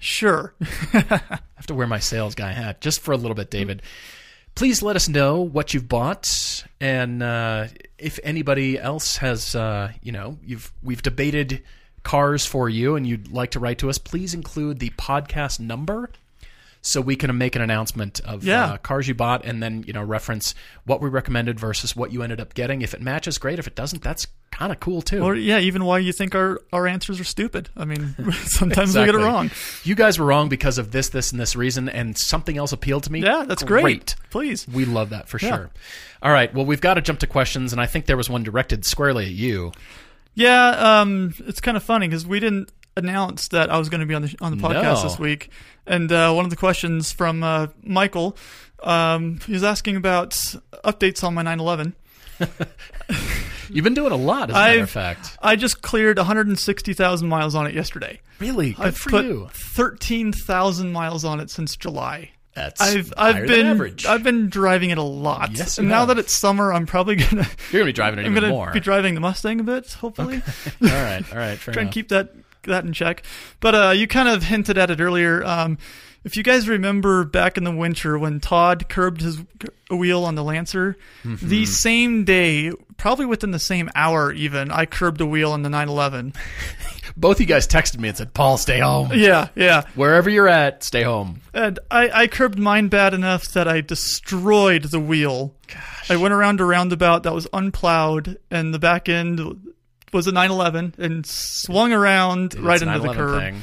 [0.00, 0.54] Sure.
[0.92, 3.82] I have to wear my sales guy hat just for a little bit, David.
[4.54, 7.66] Please let us know what you've bought, and uh,
[7.98, 11.62] if anybody else has, uh, you know, you've we've debated
[12.04, 13.98] cars for you, and you'd like to write to us.
[13.98, 16.10] Please include the podcast number.
[16.86, 18.64] So we can make an announcement of Yeah.
[18.72, 20.54] uh, cars you bought, and then you know reference
[20.84, 22.82] what we recommended versus what you ended up getting.
[22.82, 23.58] If it matches, great.
[23.58, 25.22] If it doesn't, that's kind of cool too.
[25.24, 27.70] or yeah, even why you think our our answers are stupid.
[27.74, 29.50] I mean, sometimes we get it wrong.
[29.82, 33.04] You guys were wrong because of this, this, and this reason, and something else appealed
[33.04, 33.20] to me.
[33.22, 34.14] Yeah, that's great.
[34.28, 34.68] Please.
[34.68, 35.48] We love that for Yeah.
[35.56, 35.70] sure.
[36.22, 36.52] All right.
[36.52, 39.24] Well, we've got to jump to questions, and I think there was one directed squarely
[39.24, 39.72] at you.
[40.34, 44.06] Yeah, um, it's kind of funny because we didn't announce that I was going to
[44.06, 45.02] be on the on the podcast No.
[45.02, 45.50] this week,
[45.86, 48.36] and uh, one of the questions from uh, Michael,
[48.82, 50.30] um, he was asking about
[50.84, 51.94] updates on my 911.
[53.70, 55.38] You've been doing a lot, as a matter I've- of fact.
[55.42, 58.20] I just cleared 160,000 miles on it yesterday.
[58.38, 58.72] Really?
[58.72, 59.48] Good I've for put you.
[59.76, 62.30] 13,000 miles on it since July.
[62.54, 64.06] That's I've I've been average.
[64.06, 65.56] I've been driving it a lot.
[65.56, 68.30] Yes, and now that it's summer, I'm probably gonna You're gonna be driving it I'm
[68.30, 68.70] even gonna more.
[68.70, 69.92] be driving the Mustang a bit.
[69.94, 70.40] Hopefully.
[70.82, 71.24] all right.
[71.32, 71.58] All right.
[71.58, 72.30] Try and keep that
[72.66, 73.22] that in check.
[73.60, 75.44] But uh, you kind of hinted at it earlier.
[75.44, 75.78] Um,
[76.24, 79.38] if you guys remember back in the winter when Todd curbed his
[79.90, 81.48] wheel on the Lancer, Mm-hmm.
[81.48, 85.68] the same day, probably within the same hour, even I curbed a wheel on the
[85.68, 86.32] 911.
[87.16, 89.10] Both you guys texted me and said, "Paul, stay home.
[89.14, 89.82] Yeah, yeah.
[89.94, 94.84] Wherever you're at, stay home." And I, I curbed mine bad enough that I destroyed
[94.84, 95.54] the wheel.
[95.68, 96.10] Gosh.
[96.10, 99.63] I went around a roundabout that was unplowed, and the back end
[100.14, 103.38] was a 911 and swung around right It's an into the curb.
[103.40, 103.60] thing.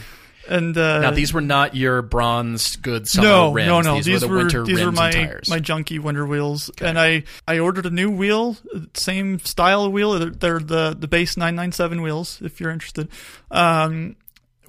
[0.49, 3.67] And uh, Now these were not your bronze good summer no, rims.
[3.67, 3.95] no, no.
[3.95, 5.11] These, These, were the winter these were my
[5.47, 8.57] my junky winter wheels, and I I ordered a new wheel,
[8.93, 10.19] same style of wheel.
[10.19, 12.41] They're, they're the the base 997 wheels.
[12.41, 13.07] If you're interested,
[13.49, 14.15] um,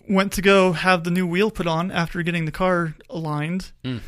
[0.08, 4.00] went to go have the new wheel put on after getting the car aligned, Mm.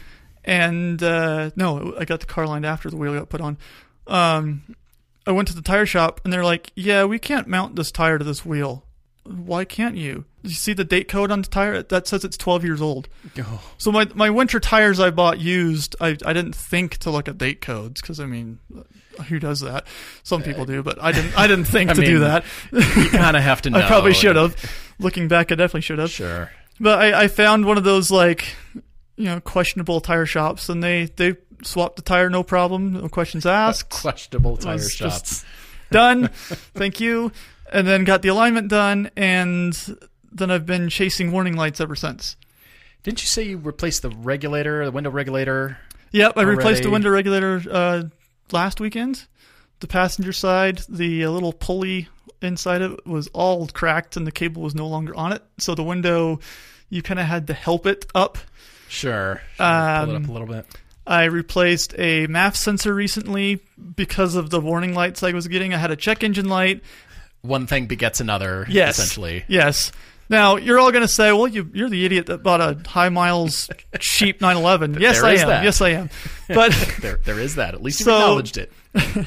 [0.44, 3.56] and uh, no, I got the car aligned after the wheel got put on.
[4.06, 4.76] Um,
[5.26, 8.18] I went to the tire shop, and they're like, "Yeah, we can't mount this tire
[8.18, 8.84] to this wheel."
[9.24, 10.26] Why can't you?
[10.42, 13.08] You see the date code on the tire that says it's 12 years old.
[13.38, 15.96] Oh, So my my winter tires I bought used.
[16.00, 18.58] I I didn't think to look at date codes because I mean,
[19.28, 19.86] who does that?
[20.24, 21.38] Some uh, people do, but I didn't.
[21.38, 22.44] I didn't think I to do that.
[22.72, 23.78] you kind of have to know.
[23.82, 24.54] I probably should have.
[24.98, 26.10] Looking back, I definitely should have.
[26.10, 26.50] Sure.
[26.78, 28.54] But I, I found one of those like,
[29.16, 33.46] you know, questionable tire shops, and they they swapped the tire, no problem, no questions
[33.46, 33.90] asked.
[33.90, 35.44] Questionable tire just
[35.90, 36.28] done.
[36.74, 37.32] Thank you.
[37.72, 39.72] And then got the alignment done, and
[40.30, 42.36] then I've been chasing warning lights ever since.
[43.02, 45.78] Didn't you say you replaced the regulator, the window regulator?
[46.12, 48.02] Yep, I replaced the window regulator uh,
[48.52, 49.26] last weekend.
[49.80, 52.08] The passenger side, the uh, little pulley
[52.40, 55.42] inside it was all cracked, and the cable was no longer on it.
[55.58, 56.38] So the window,
[56.90, 58.38] you kind of had to help it up.
[58.88, 59.40] Sure.
[59.56, 59.66] sure.
[59.66, 59.68] Pull it
[60.16, 60.66] Um, up a little bit.
[61.06, 63.60] I replaced a MAF sensor recently
[63.96, 65.74] because of the warning lights I was getting.
[65.74, 66.82] I had a check engine light.
[67.42, 68.64] One thing begets another.
[68.70, 68.98] Yes.
[68.98, 69.44] Essentially.
[69.48, 69.92] Yes.
[70.30, 73.10] Now you're all going to say, "Well, you, you're the idiot that bought a high
[73.10, 75.48] miles cheap 911." Yes, I am.
[75.48, 75.64] that.
[75.64, 76.08] Yes, I am.
[76.48, 77.74] But There, there is that.
[77.74, 78.72] At least you So- acknowledged it.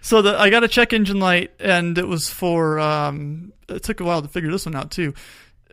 [0.00, 2.80] so the, I got a check engine light, and it was for.
[2.80, 5.14] Um, it took a while to figure this one out too.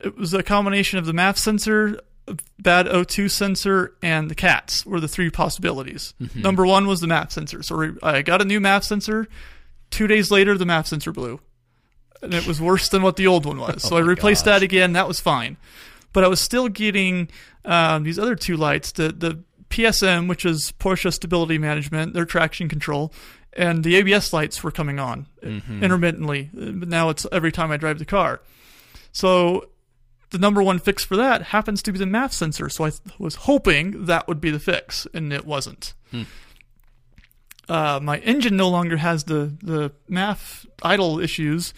[0.03, 1.99] It was a combination of the MAF sensor,
[2.59, 6.13] bad O2 sensor, and the CATs were the three possibilities.
[6.21, 6.41] Mm-hmm.
[6.41, 7.63] Number one was the MAF sensor.
[7.63, 9.27] So I got a new MAF sensor.
[9.89, 11.39] Two days later, the MAF sensor blew,
[12.21, 13.81] and it was worse than what the old one was.
[13.87, 14.59] so I Oh my replaced gosh.
[14.59, 14.93] that again.
[14.93, 15.57] That was fine,
[16.13, 17.29] but I was still getting
[17.65, 18.91] um, these other two lights.
[18.91, 23.13] The the PSM, which is Porsche Stability Management, their traction control,
[23.53, 25.27] and the ABS lights were coming on
[25.81, 26.49] intermittently.
[26.55, 28.41] Uh, But now it's every time I drive the car.
[29.11, 29.69] So
[30.31, 32.69] the number one fix for that happens to be the MAF sensor.
[32.69, 35.93] So I was hoping that would be the fix, and it wasn't.
[37.67, 41.73] Uh, my engine no longer has the the MAF idle issues,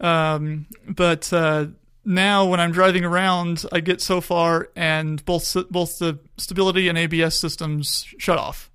[0.00, 1.66] um, but uh,
[2.04, 6.96] now when I'm driving around, I get so far, and both both the stability and
[6.98, 8.70] ABS systems shut off.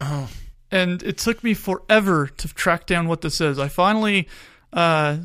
[0.00, 0.28] Oh.
[0.72, 3.58] And it took me forever to track down what this is.
[3.58, 4.28] I finally,
[4.72, 5.18] uh,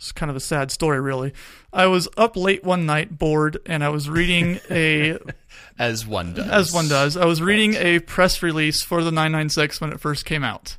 [0.00, 1.34] it's kind of a sad story, really.
[1.74, 5.18] I was up late one night, bored, and I was reading a
[5.78, 6.48] As one does.
[6.48, 7.16] as one does.
[7.18, 10.78] I was reading a press release for the 996 when it first came out.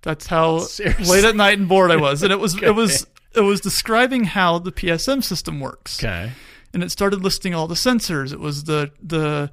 [0.00, 1.04] That's how Seriously?
[1.06, 3.06] late at night and bored I was, and it was it was
[3.36, 6.32] it was describing how the PSM system works, Okay.
[6.74, 8.32] and it started listing all the sensors.
[8.32, 9.50] It was the the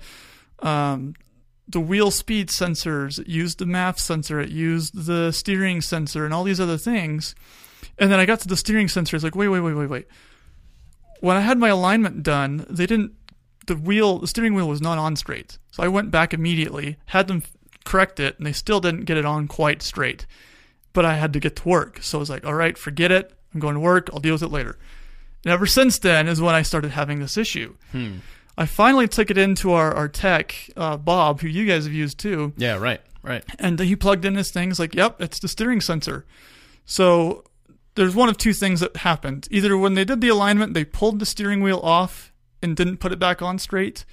[0.59, 1.13] um,
[1.67, 3.19] the wheel speed sensors.
[3.19, 4.39] It used the MAF sensor.
[4.39, 7.35] It used the steering sensor, and all these other things.
[7.99, 9.15] And then I got to the steering sensor.
[9.15, 10.07] It's like, wait, wait, wait, wait, wait.
[11.21, 13.13] When I had my alignment done, they didn't.
[13.67, 15.57] The wheel, the steering wheel was not on straight.
[15.71, 17.43] So I went back immediately, had them
[17.85, 20.25] correct it, and they still didn't get it on quite straight.
[20.93, 23.31] But I had to get to work, so I was like, all right, forget it.
[23.53, 24.09] I'm going to work.
[24.11, 24.79] I'll deal with it later.
[25.45, 27.75] And ever since then is when I started having this issue.
[28.57, 32.17] I finally took it into our, our tech, uh, Bob, who you guys have used
[32.19, 32.77] too, Yeah.
[32.77, 33.01] Right.
[33.21, 33.43] Right.
[33.59, 36.25] and he plugged in his things like, yep, it's the steering sensor.
[36.85, 37.43] So
[37.95, 39.47] there's one of two things that happened.
[39.51, 42.31] Either when they did the alignment, they pulled the steering wheel off
[42.61, 44.05] and didn't put it back on straight,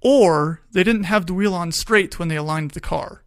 [0.00, 3.22] or they didn't have the wheel on straight when they aligned the car.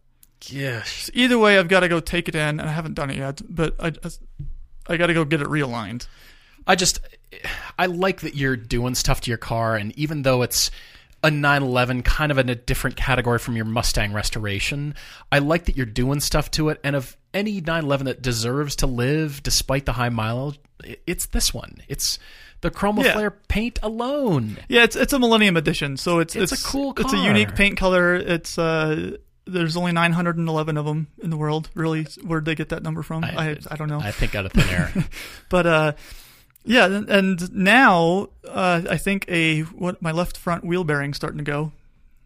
[0.46, 1.04] Yes.
[1.04, 3.16] So either way, I've got to go take it in, and I haven't done it
[3.16, 3.92] yet, but I,
[4.86, 6.06] I got to go get it realigned.
[6.66, 7.00] I just
[7.78, 10.70] I like that you're doing stuff to your car, and even though it's
[11.22, 14.94] a 911 kind of in a different category from your Mustang restoration,
[15.30, 16.80] I like that you're doing stuff to it.
[16.82, 20.58] And of any 911 that deserves to live despite the high mileage,
[21.06, 21.76] it's this one.
[21.88, 22.18] It's
[22.60, 23.12] the Chroma Yeah.
[23.14, 24.58] Flare paint alone.
[24.68, 27.76] Yeah, it's it's a Millennium Edition, so it's It's a cool It's a unique paint
[27.78, 28.14] color.
[28.14, 29.16] It's uh,
[29.46, 31.70] there's only 911 of them in the world.
[31.74, 33.24] Really, where'd they get that number from?
[33.24, 34.00] I I, don't know.
[34.00, 34.92] I think out of thin air.
[35.48, 35.92] but uh,
[36.64, 41.44] yeah, and, now uh, I think a what my left front wheel bearing's starting to
[41.44, 41.72] go.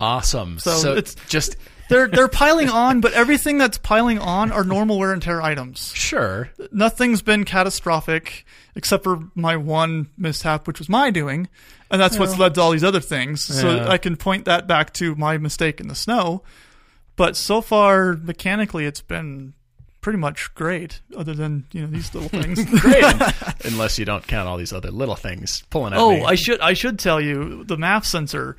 [0.00, 0.58] awesome.
[0.58, 1.56] So So, it's- it's just
[1.88, 5.92] They're they're piling on, but everything that's piling on are normal wear and tear items.
[5.94, 6.50] sure.
[6.72, 11.48] Nothing's been catastrophic except for my one mishap, which was my doing,
[11.90, 13.44] and that's what's led to all these other things.
[13.44, 13.88] So Yeah.
[13.88, 16.42] I can point that back to my mistake in the snow.
[17.16, 19.54] But so far, mechanically, it's been
[20.00, 21.00] pretty much great.
[21.16, 22.64] Other than you know these little things.
[22.80, 23.04] Great.
[23.64, 26.24] Unless you don't count all these other little things pulling at oh, me.
[26.24, 28.56] I should I should tell you the MAF sensor.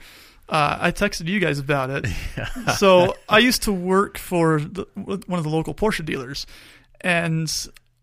[0.47, 2.05] Uh, I texted you guys about it.
[2.77, 6.45] so I used to work for the, one of the local Porsche dealers,
[7.01, 7.49] and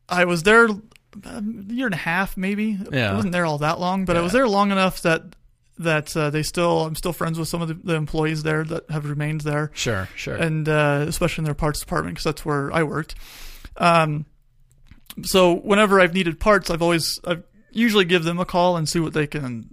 [0.08, 2.78] I was there a year and a half, maybe.
[2.90, 3.12] Yeah.
[3.12, 5.22] I wasn't there all that long, but I was there long enough that
[5.78, 8.90] that uh, they still I'm still friends with some of the, the employees there that
[8.90, 10.36] have remained there Sure, sure.
[10.36, 13.14] and uh, especially in their parts department because that's where I worked.
[13.76, 14.26] Um,
[15.22, 19.00] so whenever I've needed parts, I've always I've usually give them a call and see
[19.00, 19.70] what they can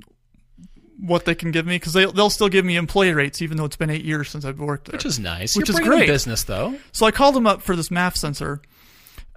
[1.01, 3.65] what they can give me because they they'll still give me employee rates even though
[3.65, 4.93] it's been eight years since I've worked there.
[4.97, 5.55] which is nice.
[5.55, 6.07] Which You're is great.
[6.07, 6.75] business though.
[6.91, 8.61] So I called them up for this MAF sensor,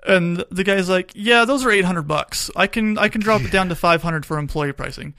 [0.06, 2.50] and the guy's like, "Yeah, those are eight hundred bucks.
[2.56, 5.14] I can I can drop it down to five hundred for employee pricing."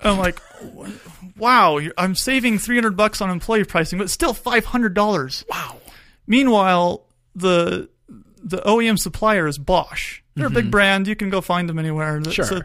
[0.00, 0.40] I'm like,
[1.36, 5.76] "Wow, I'm saving three hundred bucks on employee pricing, but still five hundred dollars." Wow.
[6.26, 7.04] Meanwhile,
[7.34, 7.88] the
[8.42, 10.20] the OEM supplier is Bosch.
[10.34, 11.08] They're a big brand.
[11.08, 12.20] You can go find them anywhere.
[12.20, 12.30] Mm-hmm.
[12.30, 12.44] Sure.
[12.44, 12.62] So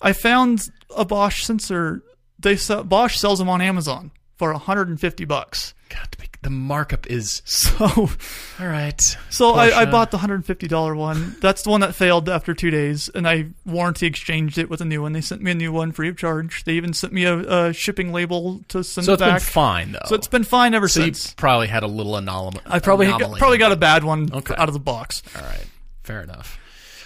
[0.00, 2.02] I found a Bosch sensor.
[2.40, 5.74] They sell, Bosch sells them on Amazon for 150 bucks.
[5.88, 8.98] God, to the markup is So, all right.
[9.28, 11.36] so I, I bought the hundred fifty dollar one.
[11.40, 14.86] That's the one that failed after two days, and I warranty exchanged it with a
[14.86, 15.12] new one.
[15.12, 16.64] They sent me a new one free of charge.
[16.64, 19.42] They even sent me a, a shipping label to send So it it's been back.
[19.42, 19.98] fine though.
[20.06, 21.34] so it's been fine ever So you since.
[21.34, 22.60] probably had a little anomaly.
[22.64, 23.38] I probably anomaly.
[23.38, 24.54] probably got a bad one Okay.
[24.56, 25.22] out of the box.
[25.36, 25.66] All right,
[26.04, 26.58] fair enough.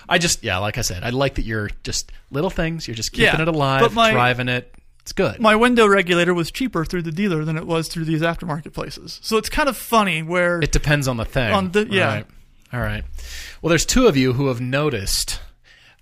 [0.09, 2.87] I just yeah, like I said, I like that you're just little things.
[2.87, 4.73] You're just keeping Yeah, it alive, my- driving it.
[5.05, 5.39] It's good.
[5.39, 9.21] My window regulator was cheaper through the dealer than it was through these aftermarket places.
[9.23, 11.53] So it's kind of funny where It depends on the thing.
[11.53, 12.09] On the- yeah.
[12.09, 12.27] All right.
[12.73, 13.05] All right.
[13.61, 15.41] Well, there's two of you who have noticed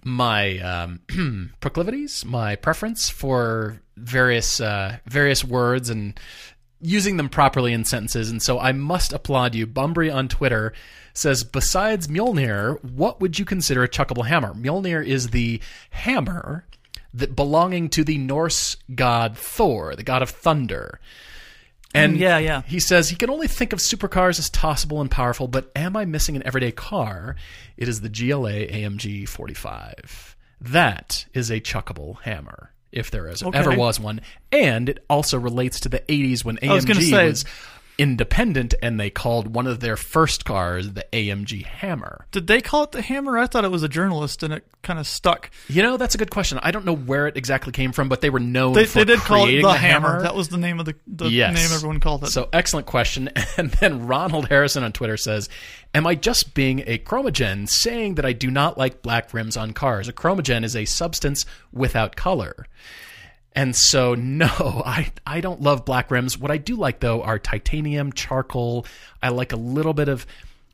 [0.05, 1.01] my um,
[1.61, 6.19] proclivities, my preference for various uh, various words and
[6.81, 9.67] using them properly in sentences, and so I must applaud you.
[9.67, 10.73] Bumbry on Twitter
[11.15, 14.55] says, besides Mjolnir, what would you consider a chuckable hammer?
[14.55, 16.65] Mjolnir is the hammer
[17.15, 21.01] that belonging to the Norse god Thor, the god of thunder.
[21.95, 22.63] And Mm, yeah, yeah.
[22.67, 26.07] he says he can only think of supercars as tossable and powerful, but am I
[26.07, 27.37] missing an everyday car?
[27.77, 30.35] It is the GLA AMG 45.
[30.61, 33.59] That is a chuckable hammer, if there is Okay.
[33.59, 37.29] ever was one, and it also relates to the 80s when was gonna AMG say-
[37.29, 37.45] was
[37.99, 42.27] independent and they called one of their first cars the AMG Hammer.
[42.33, 43.39] did they call it the hammer?
[43.39, 45.51] I thought it was a journalist and it kind of stuck.
[45.69, 46.59] You know, that's a good question.
[46.63, 49.05] I don't know where it exactly came from, but they were known They, for they
[49.05, 50.23] did call it the, the hammer.
[50.23, 51.55] That was the name of the, the Yes.
[51.55, 52.29] name everyone called it.
[52.29, 53.31] So excellent question.
[53.59, 55.49] And then Ronald Harrison on Twitter says,
[55.95, 59.73] "Am I just being a chromogen saying that I do not like black rims on
[59.75, 60.09] cars?
[60.09, 62.67] A chromogen is a substance without color."
[63.55, 66.39] And so no, I I don't love black rims.
[66.39, 68.87] What I do like though are titanium, charcoal.
[69.23, 70.27] I like a little bit of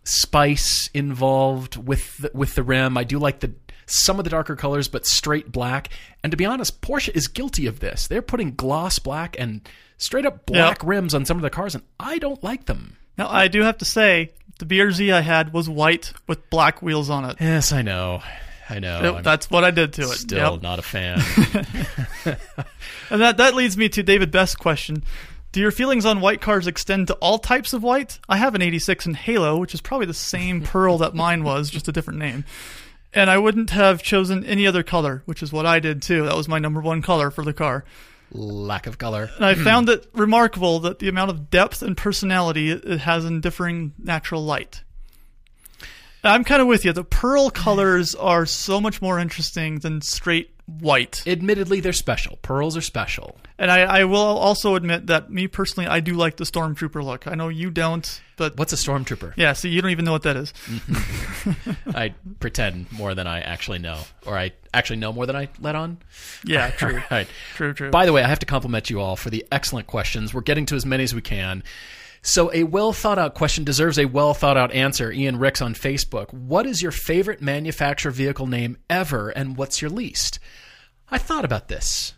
[0.04, 2.96] spice involved with the, with the rim.
[2.96, 3.52] I do like the
[3.86, 5.88] some of the darker colors, but straight black.
[6.22, 8.06] And to be honest, Porsche is guilty of this.
[8.06, 9.66] They're putting gloss black and
[9.96, 12.96] straight up black rims on some of the cars, and I don't like them.
[13.16, 17.08] now I do have to say the BRZ I had was white with black wheels
[17.10, 17.36] on it.
[17.40, 18.22] Yes, I know,
[18.70, 19.16] I know.
[19.16, 20.16] I'm that's what I did to it.
[20.18, 20.62] still Yep.
[20.62, 21.20] not a fan.
[23.10, 25.02] And that that leads me to David Best's question.
[25.52, 28.18] Do your feelings on white cars extend to all types of white?
[28.28, 31.70] I have an 86 in Halo, which is probably the same pearl that mine was,
[31.70, 32.44] just a different name.
[33.14, 36.24] And I wouldn't have chosen any other color, which is what I did too.
[36.26, 37.84] That was my number one color for the car.
[38.30, 39.30] Lack of color.
[39.36, 43.24] And I found it remarkable that the amount of depth and personality it it has
[43.24, 44.82] in differing natural light.
[46.24, 46.92] I'm kind of with you.
[46.92, 51.22] The pearl colors are so much more interesting than straight white.
[51.26, 52.36] Admittedly, they're special.
[52.42, 53.38] Pearls are special.
[53.58, 57.26] And I, I will also admit that me personally, I do like the stormtrooper look.
[57.26, 59.32] I know you don't, but What's a stormtrooper?
[59.36, 59.52] yeah.
[59.54, 60.52] See, you don't even know what that is.
[61.94, 65.74] I pretend more than I actually know, or I actually know more than I let
[65.74, 65.98] on.
[66.44, 67.26] Yeah, true, Right.
[67.54, 67.90] true, true.
[67.90, 70.34] By the way, I have to compliment you all for the excellent questions.
[70.34, 71.62] We're getting to as many as we can.
[72.22, 75.10] So, a well thought out question deserves a well thought out answer.
[75.12, 76.32] Ian Ricks on Facebook.
[76.32, 80.38] What is your favorite manufacturer vehicle name ever, and what's your least?
[81.10, 82.14] I thought about this.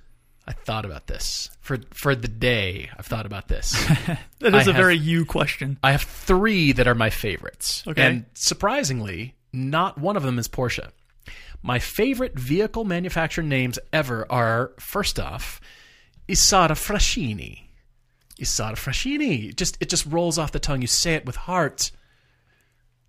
[0.49, 2.91] I thought about this for for the day.
[2.99, 3.73] I've thought about this.
[4.07, 5.79] that is I a have- very you question.
[5.83, 7.85] I have three that are my favorites.
[7.87, 8.03] Okay.
[8.03, 10.89] And surprisingly, not one of them is Porsche.
[11.63, 15.61] My favorite vehicle manufacturer names ever are first off,
[16.29, 17.65] Isotta Fraschini.
[18.41, 19.55] Isotta Fraschini.
[19.55, 20.81] Just it just rolls off the tongue.
[20.81, 21.91] You say it with heart.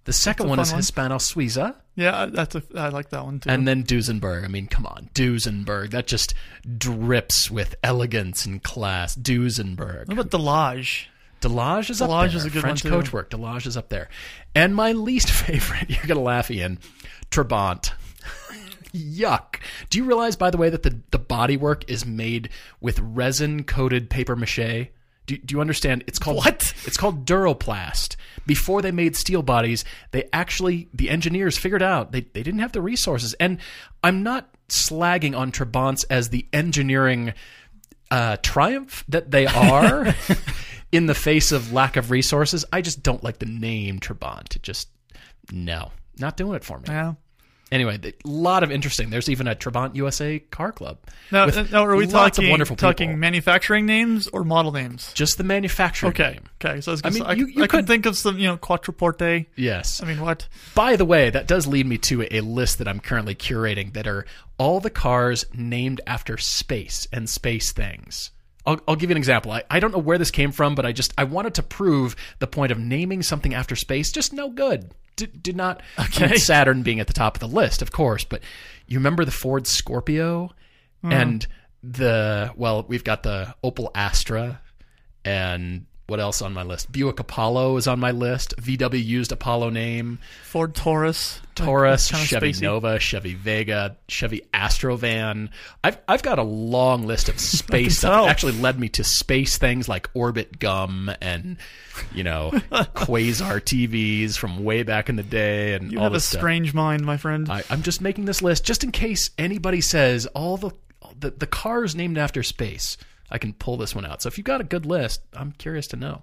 [0.06, 0.80] The second one is one.
[0.80, 1.76] Hispano Suiza.
[1.96, 2.64] Yeah, that's a.
[2.76, 3.50] I like that one too.
[3.50, 4.44] And then Duesenberg.
[4.44, 5.92] I mean, come on, Duesenberg.
[5.92, 6.34] That just
[6.78, 9.16] drips with elegance and class.
[9.16, 10.08] Duesenberg.
[10.08, 11.06] what about Delage?
[11.42, 12.38] Delage is up Delage there.
[12.38, 13.12] is a good French one, too.
[13.12, 13.30] coachwork.
[13.30, 14.10] Delage is up there.
[14.56, 16.80] And my least favorite, you're gonna laugh, Ian.
[17.30, 17.92] Trabant.
[18.94, 19.58] Yuck.
[19.90, 24.10] Do you realize, by the way, that the, the bodywork is made with resin coated
[24.10, 24.88] paper mache?
[25.26, 26.04] Do, do you understand?
[26.08, 26.74] It's called What?
[26.86, 28.16] It's called Duroplast.
[28.46, 32.72] Before they made steel bodies, they actually the engineers figured out they, they didn't have
[32.72, 33.34] the resources.
[33.36, 33.60] And
[34.04, 37.34] I'm not slagging on Trabants as the engineering
[38.10, 40.14] uh, triumph that they are
[40.92, 42.66] in the face of lack of resources.
[42.74, 44.56] I just don't like the name Trabant.
[44.56, 44.90] It just
[45.52, 46.86] no, not doing it for me.
[46.88, 47.14] Yeah.
[47.72, 49.10] Anyway, a lot of interesting.
[49.12, 50.98] There's even a Trabant USA car club.
[51.32, 53.18] Now, now are we talking wonderful talking people.
[53.20, 55.14] manufacturing names or model names?
[55.14, 56.12] Just the manufacturing.
[56.12, 56.44] Okay, name.
[56.64, 56.82] okay.
[56.82, 58.48] So I, was I mean, I, you- you I can could- think of some, you
[58.48, 59.46] know, Quattroporte.
[59.56, 60.04] Yes.
[60.04, 60.50] I mean, what?
[60.76, 64.06] By the way, that does lead me to a list that I'm currently curating that
[64.06, 64.26] are
[64.58, 68.32] all the cars named after space and space things.
[68.66, 69.54] I'll, I'll give you an example.
[69.54, 72.16] I, I don't know where this came from, but I just I wanted to prove
[72.40, 74.92] the point of naming something after space just no good.
[75.22, 78.24] Did, did not I mean, Saturn being at the top of the list, of course,
[78.24, 78.42] but
[78.88, 80.50] you remember the Ford Scorpio
[81.02, 81.12] hmm.
[81.12, 81.48] and
[81.84, 84.62] the well, we've got the Opel Astra
[85.24, 86.92] and what else on my list?
[86.92, 88.54] Buick Apollo is on my list.
[88.58, 90.20] VW used Apollo name.
[90.44, 92.62] Ford Taurus, Taurus, Kinda Chevy spacey.
[92.64, 95.50] Nova, Chevy Vega, Chevy Astrovan.
[95.84, 98.28] I've I've got a long list of space stuff.
[98.28, 101.56] It actually led me to space things like Orbit Gum and
[102.14, 106.20] you know Quasar TVs from way back in the day and You all have a
[106.20, 106.40] stuff.
[106.42, 107.50] strange mind, my friend.
[107.50, 110.72] I, I'm just making this list just in case anybody says all the
[111.18, 112.98] the, the cars named after space.
[113.32, 114.22] I can pull this one out.
[114.22, 116.22] So if you've got a good list, I'm curious to know.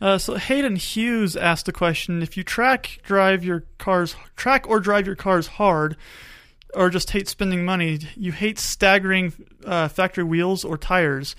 [0.00, 4.80] Uh, so Hayden Hughes asked the question: If you track drive your cars, track or
[4.80, 5.96] drive your cars hard,
[6.74, 9.32] or just hate spending money, you hate staggering
[9.64, 11.36] uh, factory wheels or tires.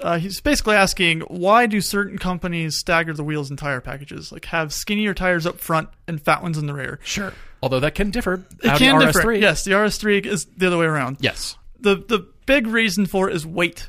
[0.00, 4.46] Uh, he's basically asking why do certain companies stagger the wheels and tire packages, like
[4.46, 6.98] have skinnier tires up front and fat ones in the rear.
[7.04, 7.32] Sure.
[7.62, 8.44] Although that can differ.
[8.62, 9.12] It Audi can RS3.
[9.12, 9.32] differ.
[9.34, 11.18] Yes, the RS3 is the other way around.
[11.20, 11.56] Yes.
[11.78, 13.88] the the big reason for it is weight,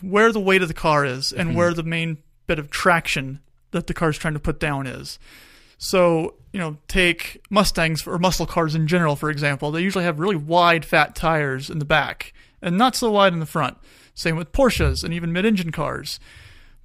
[0.00, 1.58] where the weight of the car is, and Mm-hmm.
[1.58, 3.40] where the main bit of traction
[3.72, 5.18] that the car is trying to put down is.
[5.76, 9.70] So you know, take Mustangs or muscle cars in general, for example.
[9.70, 12.32] They usually have really wide, fat tires in the back,
[12.62, 13.76] and not so wide in the front.
[14.14, 16.18] Same with Porsches and even mid-engine cars.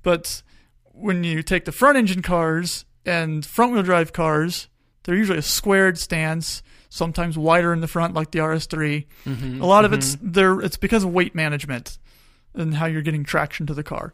[0.03, 0.43] But
[0.83, 4.67] when you take the front-engine cars and front-wheel drive cars,
[5.03, 6.61] they're usually a squared stance,
[6.93, 9.05] sometimes wider in the front, like the RS3.
[9.61, 10.59] A lot of it's there.
[10.61, 11.97] It's because of weight management
[12.53, 14.13] and how you're getting traction to the car.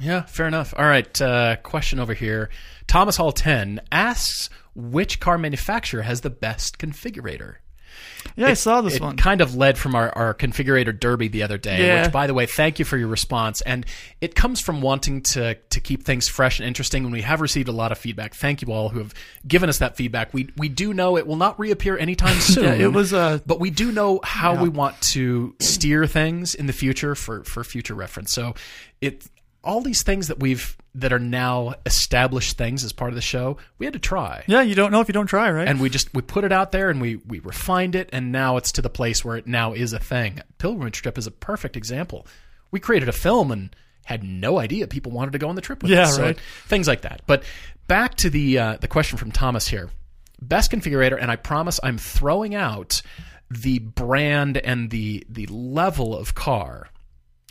[0.00, 0.74] Yeah, fair enough.
[0.76, 2.50] All right, uh, question over here.
[2.86, 7.56] Thomas Hall 10 asks which car manufacturer has the best configurator?
[8.36, 9.16] Yeah, I saw this it one.
[9.16, 12.02] kind of led from our, our configurator derby the other day, Yeah.
[12.04, 13.60] which, by the way, thank you for your response.
[13.60, 13.86] And
[14.20, 17.04] it comes from wanting to to keep things fresh and interesting.
[17.04, 18.34] And we have received a lot of feedback.
[18.34, 19.14] Thank you all who have
[19.46, 20.32] given us that feedback.
[20.34, 22.64] We we do know it will not reappear anytime soon.
[22.64, 26.66] Yeah, it was, uh, but we do know how we want to steer things in
[26.66, 28.32] the future for for future reference.
[28.32, 28.54] So
[29.00, 29.24] it
[29.64, 33.56] all these things that we've that are now established things as part of the show,
[33.78, 35.66] we had to try Yeah, you don't know if you don't try, right?
[35.66, 38.56] and we just we put it out there and we we refined it and now
[38.56, 41.76] it's to the place where it now is a thing pilgrimage trip is a perfect
[41.76, 42.26] example
[42.70, 45.82] we created a film and had no idea people wanted to go on the trip
[45.82, 46.16] with Yeah, us.
[46.16, 46.38] So right.
[46.66, 47.42] things like that but
[47.88, 49.90] back to the uh, the question from thomas here
[50.42, 53.00] best configurator and i promise i'm throwing out
[53.50, 56.88] the brand and the the level of car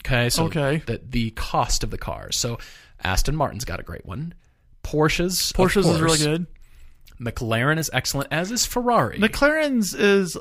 [0.05, 0.81] okay so Okay.
[0.85, 2.57] the the cost of the cars so
[3.03, 4.33] aston martin's got a great one
[4.83, 6.45] Porsche's Porsche's is really good.
[7.19, 9.17] McLaren is excellent, as is Ferrari.
[9.17, 10.37] McLaren's is.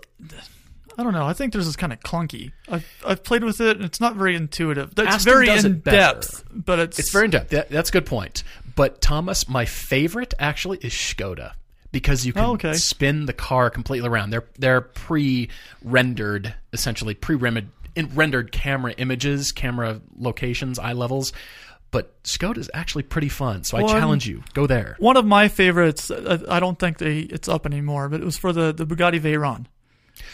[0.99, 1.25] I don't know.
[1.27, 2.51] I think theirs is kind of clunky.
[2.69, 4.91] I've I've played with it, and it's not very intuitive.
[4.99, 7.51] It's Aston very does in depth, but it's it's very in depth.
[7.51, 8.43] That, that's a good point.
[8.75, 11.53] But Thomas, my favorite actually is Skoda
[11.93, 12.73] because you can Oh, okay.
[12.75, 14.31] spin the car completely around.
[14.31, 17.69] They're they're pre-rendered, essentially pre-rendered
[18.51, 21.33] camera images, camera locations, eye levels.
[21.91, 23.65] But Skoda is actually pretty fun.
[23.65, 24.97] So I challenge you, go there.
[24.99, 26.11] one of my favorites.
[26.11, 29.21] I, I don't think they it's up anymore, but it was for the the Bugatti
[29.21, 29.67] Veyron.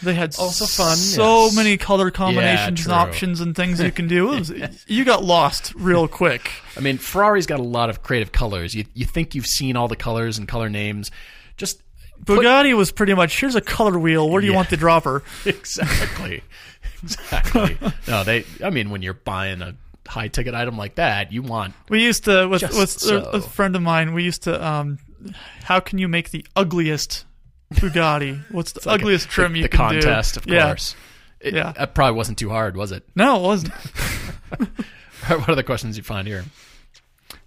[0.01, 1.55] They had oh, Also fun, so yes.
[1.55, 2.91] many color combinations true.
[2.91, 4.27] and options and things you can do.
[4.27, 4.51] Was,
[4.87, 6.51] you got lost real quick.
[6.77, 8.73] I mean, Ferrari's got a lot of creative colors.
[8.73, 11.11] You you think you've seen all the colors and color names,
[12.23, 14.29] Bugatti was pretty much here's a color wheel.
[14.29, 14.57] Where do you Yeah.
[14.57, 15.23] want the dropper?
[15.45, 16.43] exactly
[17.01, 19.73] exactly no they i mean when you're buying a
[20.07, 23.19] high ticket item like that you want We used to with with so.
[23.31, 24.13] a friend of mine.
[24.13, 24.97] We used to um,
[25.63, 27.25] how can you make the ugliest
[27.73, 28.41] Bugatti?
[28.51, 30.39] What's the like a- ugliest trim the, you the can contest do?
[30.39, 30.65] of yeah.
[30.67, 30.95] course
[31.39, 31.71] It, Yeah.
[31.77, 33.73] that probably wasn't too hard was it No, it wasn't.
[35.27, 36.43] what are the questions you find here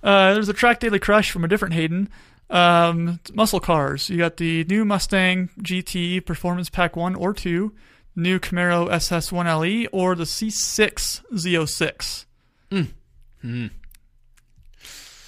[0.03, 2.09] Uh, there's a track daily crush from a different Hayden.
[2.53, 4.11] Um, muscle cars.
[4.11, 7.73] You got the new Mustang GT Performance Pack One or Two,
[8.15, 12.25] new Camaro SS1LE, E, or the C6 Z06.
[12.71, 13.67] Hmm.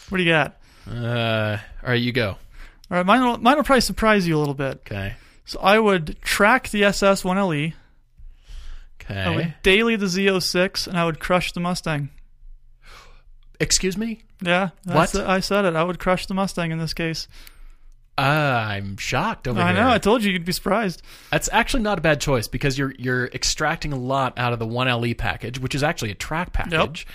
[0.09, 0.57] What do you got?
[0.87, 2.37] uh all right you go All
[2.91, 4.83] right, mine will, mine will probably surprise you a little bit.
[4.87, 5.15] okay
[5.47, 7.73] So I would track the SS1LE,
[9.01, 9.15] Okay.
[9.21, 12.11] I would daily the Z06, and I would crush the Mustang.
[13.61, 15.15] Excuse me Yeah, What?
[15.15, 15.77] I said it.
[15.77, 17.29] I would crush the Mustang in this case.
[18.17, 19.91] uh, i'm shocked over I here know.
[19.91, 21.03] I told you you'd be surprised.
[21.31, 24.67] that's actually not a bad choice because you're you're extracting a lot out of the
[24.67, 27.07] 1le package which is actually a track package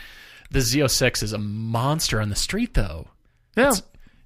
[0.51, 3.07] the z06 is a monster on the street though
[3.55, 3.73] Yeah,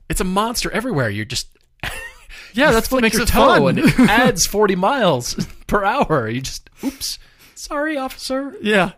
[0.09, 1.47] it's a monster everywhere you're just
[2.53, 2.71] yeah.
[2.71, 3.67] That's what makes your it toe fun.
[3.77, 5.33] and it adds 40 miles
[5.67, 6.29] per hour.
[6.29, 7.17] You just, oops,
[7.55, 8.55] sorry, officer.
[8.61, 8.91] yeah.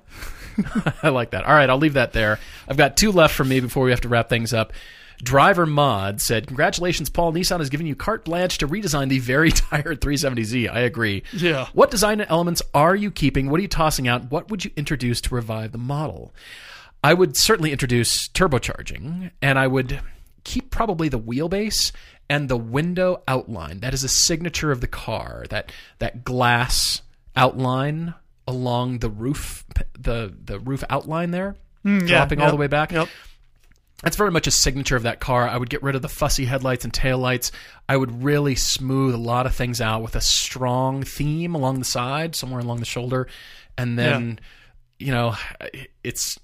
[1.03, 1.43] I like that.
[1.45, 2.39] All right, I'll leave that there.
[2.67, 4.73] I've got two left for me before we have to wrap things up.
[5.23, 7.33] Driver Mod said, Congratulations, Paul.
[7.33, 10.69] Nissan has given you carte blanche to redesign the very tired 370Z.
[10.69, 11.23] I agree.
[11.33, 11.67] Yeah.
[11.73, 13.49] What design elements are you keeping?
[13.49, 14.29] What are you tossing out?
[14.31, 16.33] What would you introduce to revive the model?
[17.03, 20.01] I would certainly introduce turbocharging, and I would
[20.43, 21.91] keep probably the wheelbase
[22.29, 23.79] and the window outline.
[23.81, 25.45] That is a signature of the car.
[25.49, 27.01] That that glass
[27.35, 28.15] outline
[28.47, 29.65] along the roof,
[29.97, 32.91] the the roof outline there, mm, yeah, dropping all yep, the way back.
[32.91, 33.09] Yep.
[34.03, 35.47] That's very much a signature of that car.
[35.47, 37.51] I would get rid of the fussy headlights and taillights.
[37.87, 41.85] I would really smooth a lot of things out with a strong theme along the
[41.85, 43.27] side, somewhere along the shoulder.
[43.77, 44.39] And then,
[44.99, 45.35] you know,
[46.03, 46.37] it's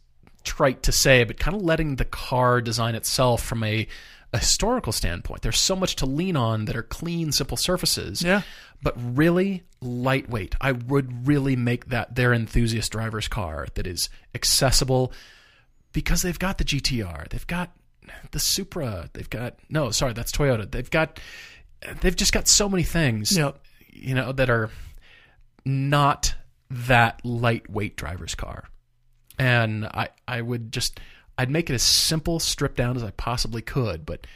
[0.43, 3.86] trite to say, but kind of letting the car design itself from a,
[4.34, 5.41] a historical standpoint.
[5.41, 8.22] There's so much to lean on that are clean, simple surfaces.
[8.22, 8.41] Yeah.
[8.84, 10.56] But really lightweight.
[10.62, 15.12] I would really make that their enthusiast driver's car that is accessible
[15.94, 17.72] because they've got the GTR, they've got
[18.32, 20.70] the Supra, they've got no, sorry, that's Toyota.
[20.70, 21.20] They've got
[22.02, 23.60] they've just got so many things, Yep.
[23.92, 24.70] you know, that are
[25.66, 26.36] not
[26.70, 28.66] that lightweight driver's car.
[29.38, 31.00] And I I would just
[31.38, 34.28] I'd make it as simple, stripped down as I possibly could, but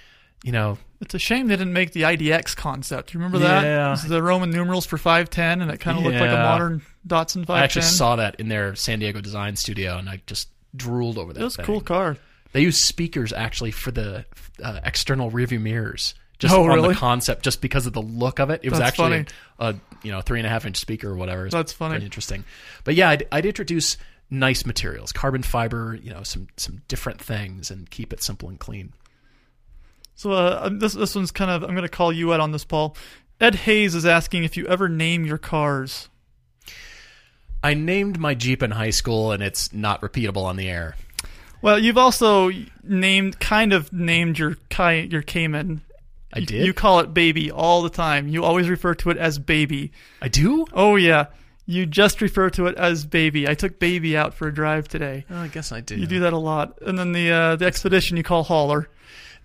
[0.46, 3.14] you know, It's a shame they didn't make the IDX concept.
[3.14, 3.64] You remember that?
[3.64, 3.96] Yeah.
[4.08, 7.56] The Roman numerals for 510, and it kind of looked like a modern Datsun 510.
[7.56, 11.34] I actually saw that in their San Diego design studio, and I just drooled over
[11.34, 11.41] that.
[11.41, 12.18] it was a cool car.
[12.54, 14.24] They use speakers actually for the
[14.64, 16.14] uh, external rearview mirrors.
[16.38, 16.89] Just Oh, on really?
[16.89, 19.26] the concept, just because of the look of it, it was actually
[19.58, 19.76] funny.
[19.80, 21.46] a, you know three and a half inch speaker or whatever.
[21.48, 22.04] It's That's funny.
[22.04, 22.43] Interesting.
[22.84, 23.98] But yeah, I'd, I'd introduce
[24.30, 28.60] nice materials, carbon fiber, you know, some some different things, and keep it simple and
[28.60, 28.93] clean.
[30.16, 32.63] So uh, this this one's kind of I'm going to call you out on this,
[32.66, 32.95] Paul.
[33.39, 36.07] Ed Hayes is asking if you ever name your cars.
[37.63, 40.95] I named my Jeep in high school, and it's not repeatable on the air.
[41.61, 42.51] Well, you've also
[42.84, 45.82] named kind of named your your Cayman.
[46.34, 46.66] I You- did.
[46.66, 48.28] You call it baby all the time.
[48.28, 49.91] You always refer to it as baby.
[50.22, 50.66] I do.
[50.74, 51.26] Oh yeah,
[51.66, 53.47] you just refer to it as baby.
[53.49, 55.26] I took baby out for a drive today.
[55.30, 55.95] Oh, I guess I do.
[55.95, 56.78] You do that a lot.
[56.82, 58.88] And then the uh, the expedition you call hauler.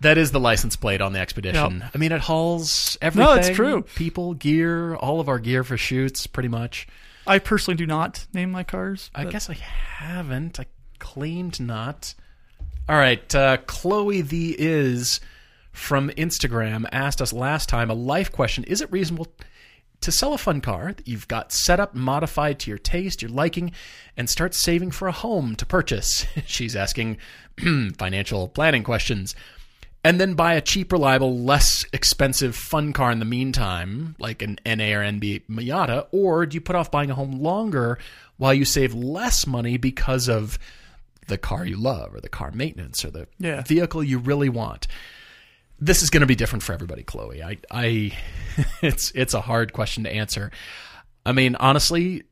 [0.00, 1.84] That is the license plate on the expedition.
[1.94, 3.28] I mean, it hauls everything.
[3.30, 3.82] No, it's true.
[3.82, 6.88] People, gear, all of our gear for shoots, pretty much.
[7.26, 9.10] I personally do not name my cars.
[9.14, 10.58] I guess I haven't.
[10.58, 10.66] I
[10.98, 12.14] claimed not.
[12.88, 13.34] All right.
[13.34, 15.20] Uh, Chloe the is
[15.70, 19.28] from Instagram asked us last time a life question: Is it reasonable
[20.00, 23.30] to sell a fun car that you've got set up, modified to your taste, your
[23.30, 23.72] liking,
[24.16, 26.24] and start saving for a home to purchase?
[26.46, 27.18] She's asking
[27.98, 29.34] financial planning questions.
[30.02, 34.58] And then buy a cheap, reliable, less expensive fun car in the meantime, like an
[34.64, 37.98] NA or NB Miata, or do you put off buying a home longer
[38.38, 40.58] while you save less money because of
[41.28, 43.60] the car you love or the car maintenance or the Yeah.
[43.62, 44.86] vehicle you really want?
[45.78, 47.42] This is going to be different for everybody, Chloe.
[47.42, 48.12] I, I,
[48.82, 50.50] it's it's a hard question to answer.
[51.26, 52.22] I mean, honestly,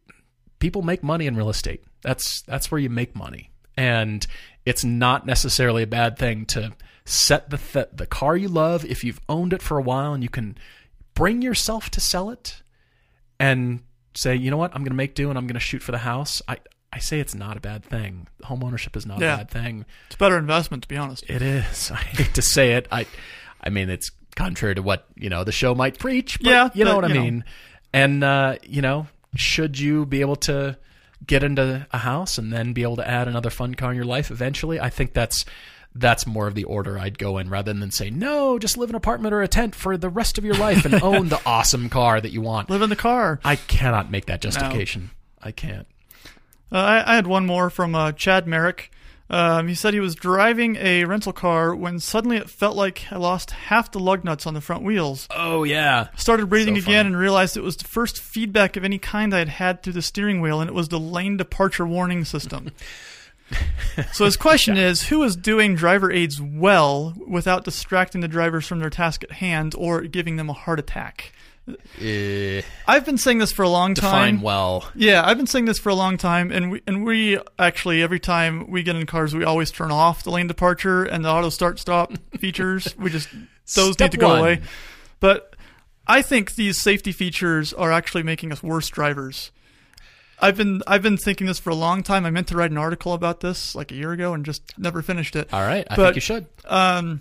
[0.58, 1.84] people make money in real estate.
[2.00, 4.26] That's that's where you make money, and
[4.64, 6.72] it's not necessarily a bad thing to
[7.08, 10.22] set the th- the car you love if you've owned it for a while and
[10.22, 10.56] you can
[11.14, 12.62] bring yourself to sell it
[13.40, 13.80] and
[14.14, 15.92] say, you know what, I'm going to make do and I'm going to shoot for
[15.92, 16.42] the house.
[16.48, 16.58] I
[16.92, 18.26] I say it's not a bad thing.
[18.44, 19.34] Home ownership is not Yeah.
[19.34, 19.84] a bad thing.
[20.06, 21.22] It's a better investment, to be honest.
[21.28, 21.90] It is.
[21.94, 22.88] I hate to say it.
[22.90, 23.06] I,
[23.62, 26.38] I mean, it's contrary to what you know the show might preach.
[26.40, 27.20] But Yeah, you know but, what I you know.
[27.22, 27.44] mean.
[27.92, 29.06] And uh, you know,
[29.36, 30.78] should you be able to
[31.26, 34.04] get into a house and then be able to add another fun car in your
[34.06, 34.80] life eventually?
[34.80, 35.44] I think that's
[35.98, 38.94] that's more of the order I'd go in rather than say no, just live in
[38.94, 41.88] an apartment or a tent for the rest of your life and own the awesome
[41.88, 42.70] car that you want.
[42.70, 43.40] Live in the car.
[43.44, 45.10] I cannot make that justification.
[45.42, 45.86] I can't.
[46.70, 48.90] Uh, I, I had one more from uh, Chad Merrick.
[49.30, 53.16] Um, he said he was driving a rental car when suddenly it felt like I
[53.16, 55.28] lost half the lug nuts on the front wheels.
[55.30, 56.08] Oh yeah.
[56.16, 59.40] Started breathing So again and realized it was the first feedback of any kind I
[59.40, 62.70] had had through the steering wheel, and it was the lane departure warning system.
[64.12, 68.78] so his question is who is doing driver aids well without distracting the drivers from
[68.78, 71.32] their task at hand or giving them a heart attack?
[71.68, 74.36] Uh, I've been saying this for a long time.
[74.36, 74.88] define well.
[74.94, 78.20] Yeah, I've been saying this for a long time, and we and we actually every
[78.20, 81.50] time we get in cars, we always turn off the lane departure and the auto
[81.50, 82.96] start stop features.
[82.98, 83.28] We just
[83.74, 84.38] those Step need to go one.
[84.40, 84.60] away.
[85.20, 85.56] But
[86.06, 89.50] I think these safety features are actually making us worse drivers.
[90.40, 92.24] I've been I've been thinking this for a long time.
[92.24, 95.02] I meant to write an article about this like a year ago and just never
[95.02, 95.52] finished it.
[95.52, 95.86] All right.
[95.90, 96.46] I But- think you should.
[96.66, 97.20] Um,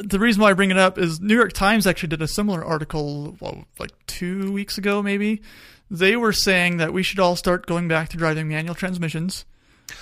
[0.00, 2.64] the reason why I bring it up is New York Times actually did a similar
[2.64, 5.42] article, well, like two weeks ago, maybe.
[5.90, 9.44] They were saying that we should all start going back to driving manual transmissions,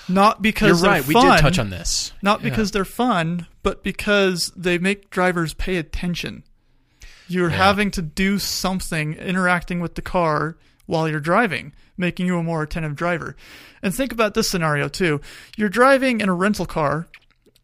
[0.09, 1.07] not You're because they're right.
[1.07, 2.13] We did touch on this.
[2.23, 2.51] not Yeah.
[2.51, 6.43] because they're fun, but because they make drivers pay attention.
[7.29, 7.57] You're Yeah.
[7.57, 10.57] having to do something interacting with the car
[10.87, 13.37] while you're driving, making you a more attentive driver.
[13.83, 15.21] And think about this scenario too.
[15.57, 17.09] You're driving in a rental car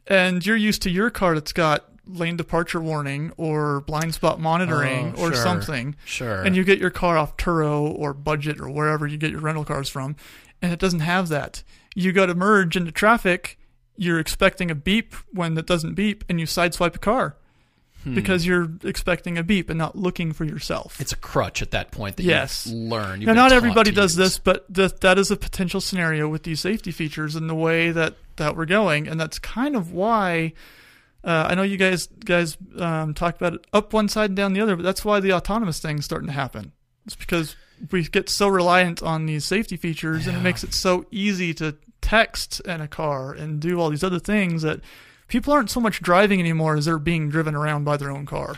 [0.07, 5.15] and you're used to your car that's got lane departure warning or blind spot monitoring
[5.17, 5.43] Oh, or sure.
[5.43, 5.95] something.
[6.05, 6.43] Sure.
[6.43, 9.65] And you get your car off Turo or Budget or wherever you get your rental
[9.65, 10.17] cars from,
[10.61, 11.63] and it doesn't have that.
[11.95, 13.59] You go to merge into traffic,
[13.97, 17.37] you're expecting a beep when it doesn't beep, and you sideswipe a car
[18.15, 20.97] because you're expecting a beep and not looking for yourself.
[20.97, 21.03] Hmm.
[21.03, 22.67] it's a crutch at that point that Yes.
[22.67, 23.21] you learn.
[23.21, 24.17] You've now, not everybody does use.
[24.17, 27.91] this, but th- that is a potential scenario with these safety features and the way
[27.93, 30.53] that, that we're going, and that's kind of why.
[31.25, 34.53] Uh, I know you guys guys um, talked about it up one side and down
[34.55, 36.73] the other, but that's why the autonomous thing's starting to happen.
[37.07, 37.55] It's because
[37.93, 41.77] we get so reliant on these safety features, and it makes it so easy to
[42.01, 44.81] text in a car and do all these other things that
[45.33, 48.57] people aren't so much driving anymore as they're being driven around by their own car.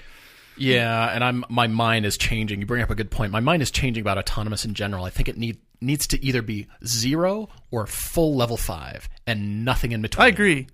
[0.57, 2.61] Yeah, and I'm my mind is changing.
[2.61, 3.33] You bring up a good point.
[3.33, 5.05] My mind is changing about autonomous in general.
[5.05, 9.93] I think it need needs to either be zero or full level five, and nothing
[9.93, 10.25] in between.
[10.25, 10.66] I agree.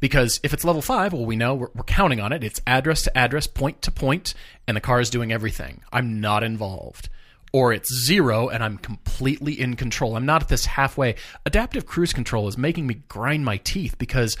[0.00, 2.42] Because if it's level five, well, we know we're, we're counting on it.
[2.42, 4.32] It's address to address, point to point,
[4.66, 5.82] and the car is doing everything.
[5.92, 7.10] I'm not involved.
[7.52, 10.16] Or it's zero and I'm completely in control.
[10.16, 11.16] I'm not at this halfway.
[11.44, 14.38] Adaptive cruise control is making me grind my teeth because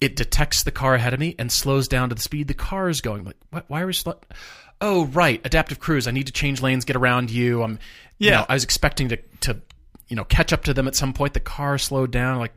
[0.00, 2.88] it detects the car ahead of me and slows down to the speed the car
[2.88, 3.24] is going.
[3.24, 4.18] Like, what, why are we slow?
[4.80, 6.06] Oh, right, adaptive cruise.
[6.08, 7.62] I need to change lanes, get around you.
[7.62, 7.72] I'm,
[8.18, 8.40] you Yeah.
[8.40, 9.60] know, I was expecting to to
[10.08, 11.34] you know catch up to them at some point.
[11.34, 12.38] The car slowed down.
[12.38, 12.54] Like,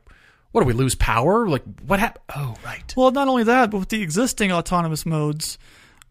[0.51, 1.47] what do we lose power?
[1.49, 2.23] Like, what happened?
[2.35, 2.93] Oh, right.
[2.95, 5.57] Well, not only that, but with the existing autonomous modes,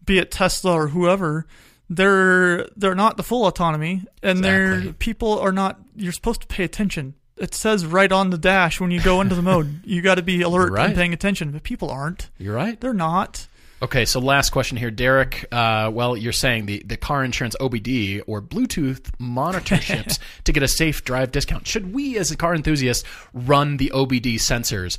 [0.05, 1.47] be it Tesla or whoever,
[1.89, 5.79] they're they're not the full autonomy, and they're people are not.
[5.95, 7.15] You're supposed to pay attention.
[7.37, 10.21] It says right on the dash when you go into the mode, you got to
[10.21, 10.87] be alert Right.
[10.87, 11.51] and paying attention.
[11.51, 12.29] But people aren't.
[12.37, 12.79] You're right.
[12.79, 13.47] They're not.
[13.81, 15.45] Okay, so last question here, Derek.
[15.51, 20.63] Uh, well, you're saying the, the car insurance OBD or Bluetooth monitor chips to get
[20.63, 21.67] a safe drive discount.
[21.67, 24.97] Should we, as a car enthusiast, run the OBD sensors?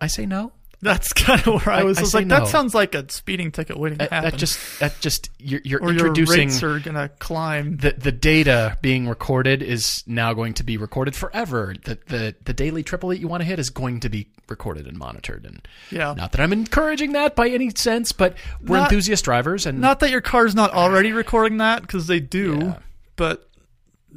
[0.00, 0.52] I say no.
[0.82, 1.96] That's kind of where I I- was.
[1.98, 2.40] I I was like, no.
[2.40, 4.30] that sounds like a speeding ticket waiting to happen.
[4.30, 7.78] that just that just you're, you're or your rates are gonna climb.
[7.78, 11.74] the the data being recorded is now going to be recorded forever.
[11.84, 14.86] The the the daily triple that you want to hit is going to be recorded
[14.86, 15.46] and monitored.
[15.46, 16.12] And Yeah.
[16.14, 20.00] not that I'm encouraging that by any sense, but we're Not- enthusiast drivers, and Not
[20.00, 22.78] that your car's not already recording that because they do, Yeah.
[23.16, 23.48] but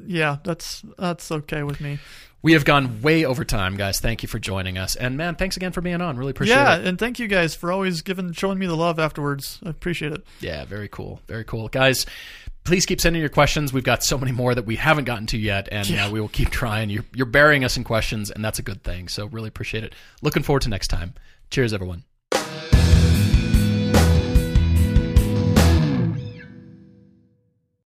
[0.06, 2.00] yeah, that's that's okay with me.
[2.42, 4.00] We have gone way over time, guys.
[4.00, 4.96] Thank you for joining us.
[4.96, 6.18] And man, thanks again for being on.
[6.18, 6.84] Really appreciate yeah, it.
[6.84, 9.60] Yeah, and thank you guys for always giving showing me the love afterwards.
[9.66, 10.24] I appreciate it.
[10.40, 11.20] Yeah, very cool.
[11.28, 11.68] Very cool.
[11.68, 12.06] Guys,
[12.64, 13.74] please keep sending your questions.
[13.74, 16.06] We've got so many more that we haven't gotten to yet, and Yeah.
[16.08, 16.90] uh, we will keep trying.
[16.90, 19.10] You're, you're burying us in questions, and that's a good thing.
[19.10, 19.94] So really appreciate it.
[20.22, 21.16] Looking forward to next time.
[21.50, 22.04] Cheers, everyone.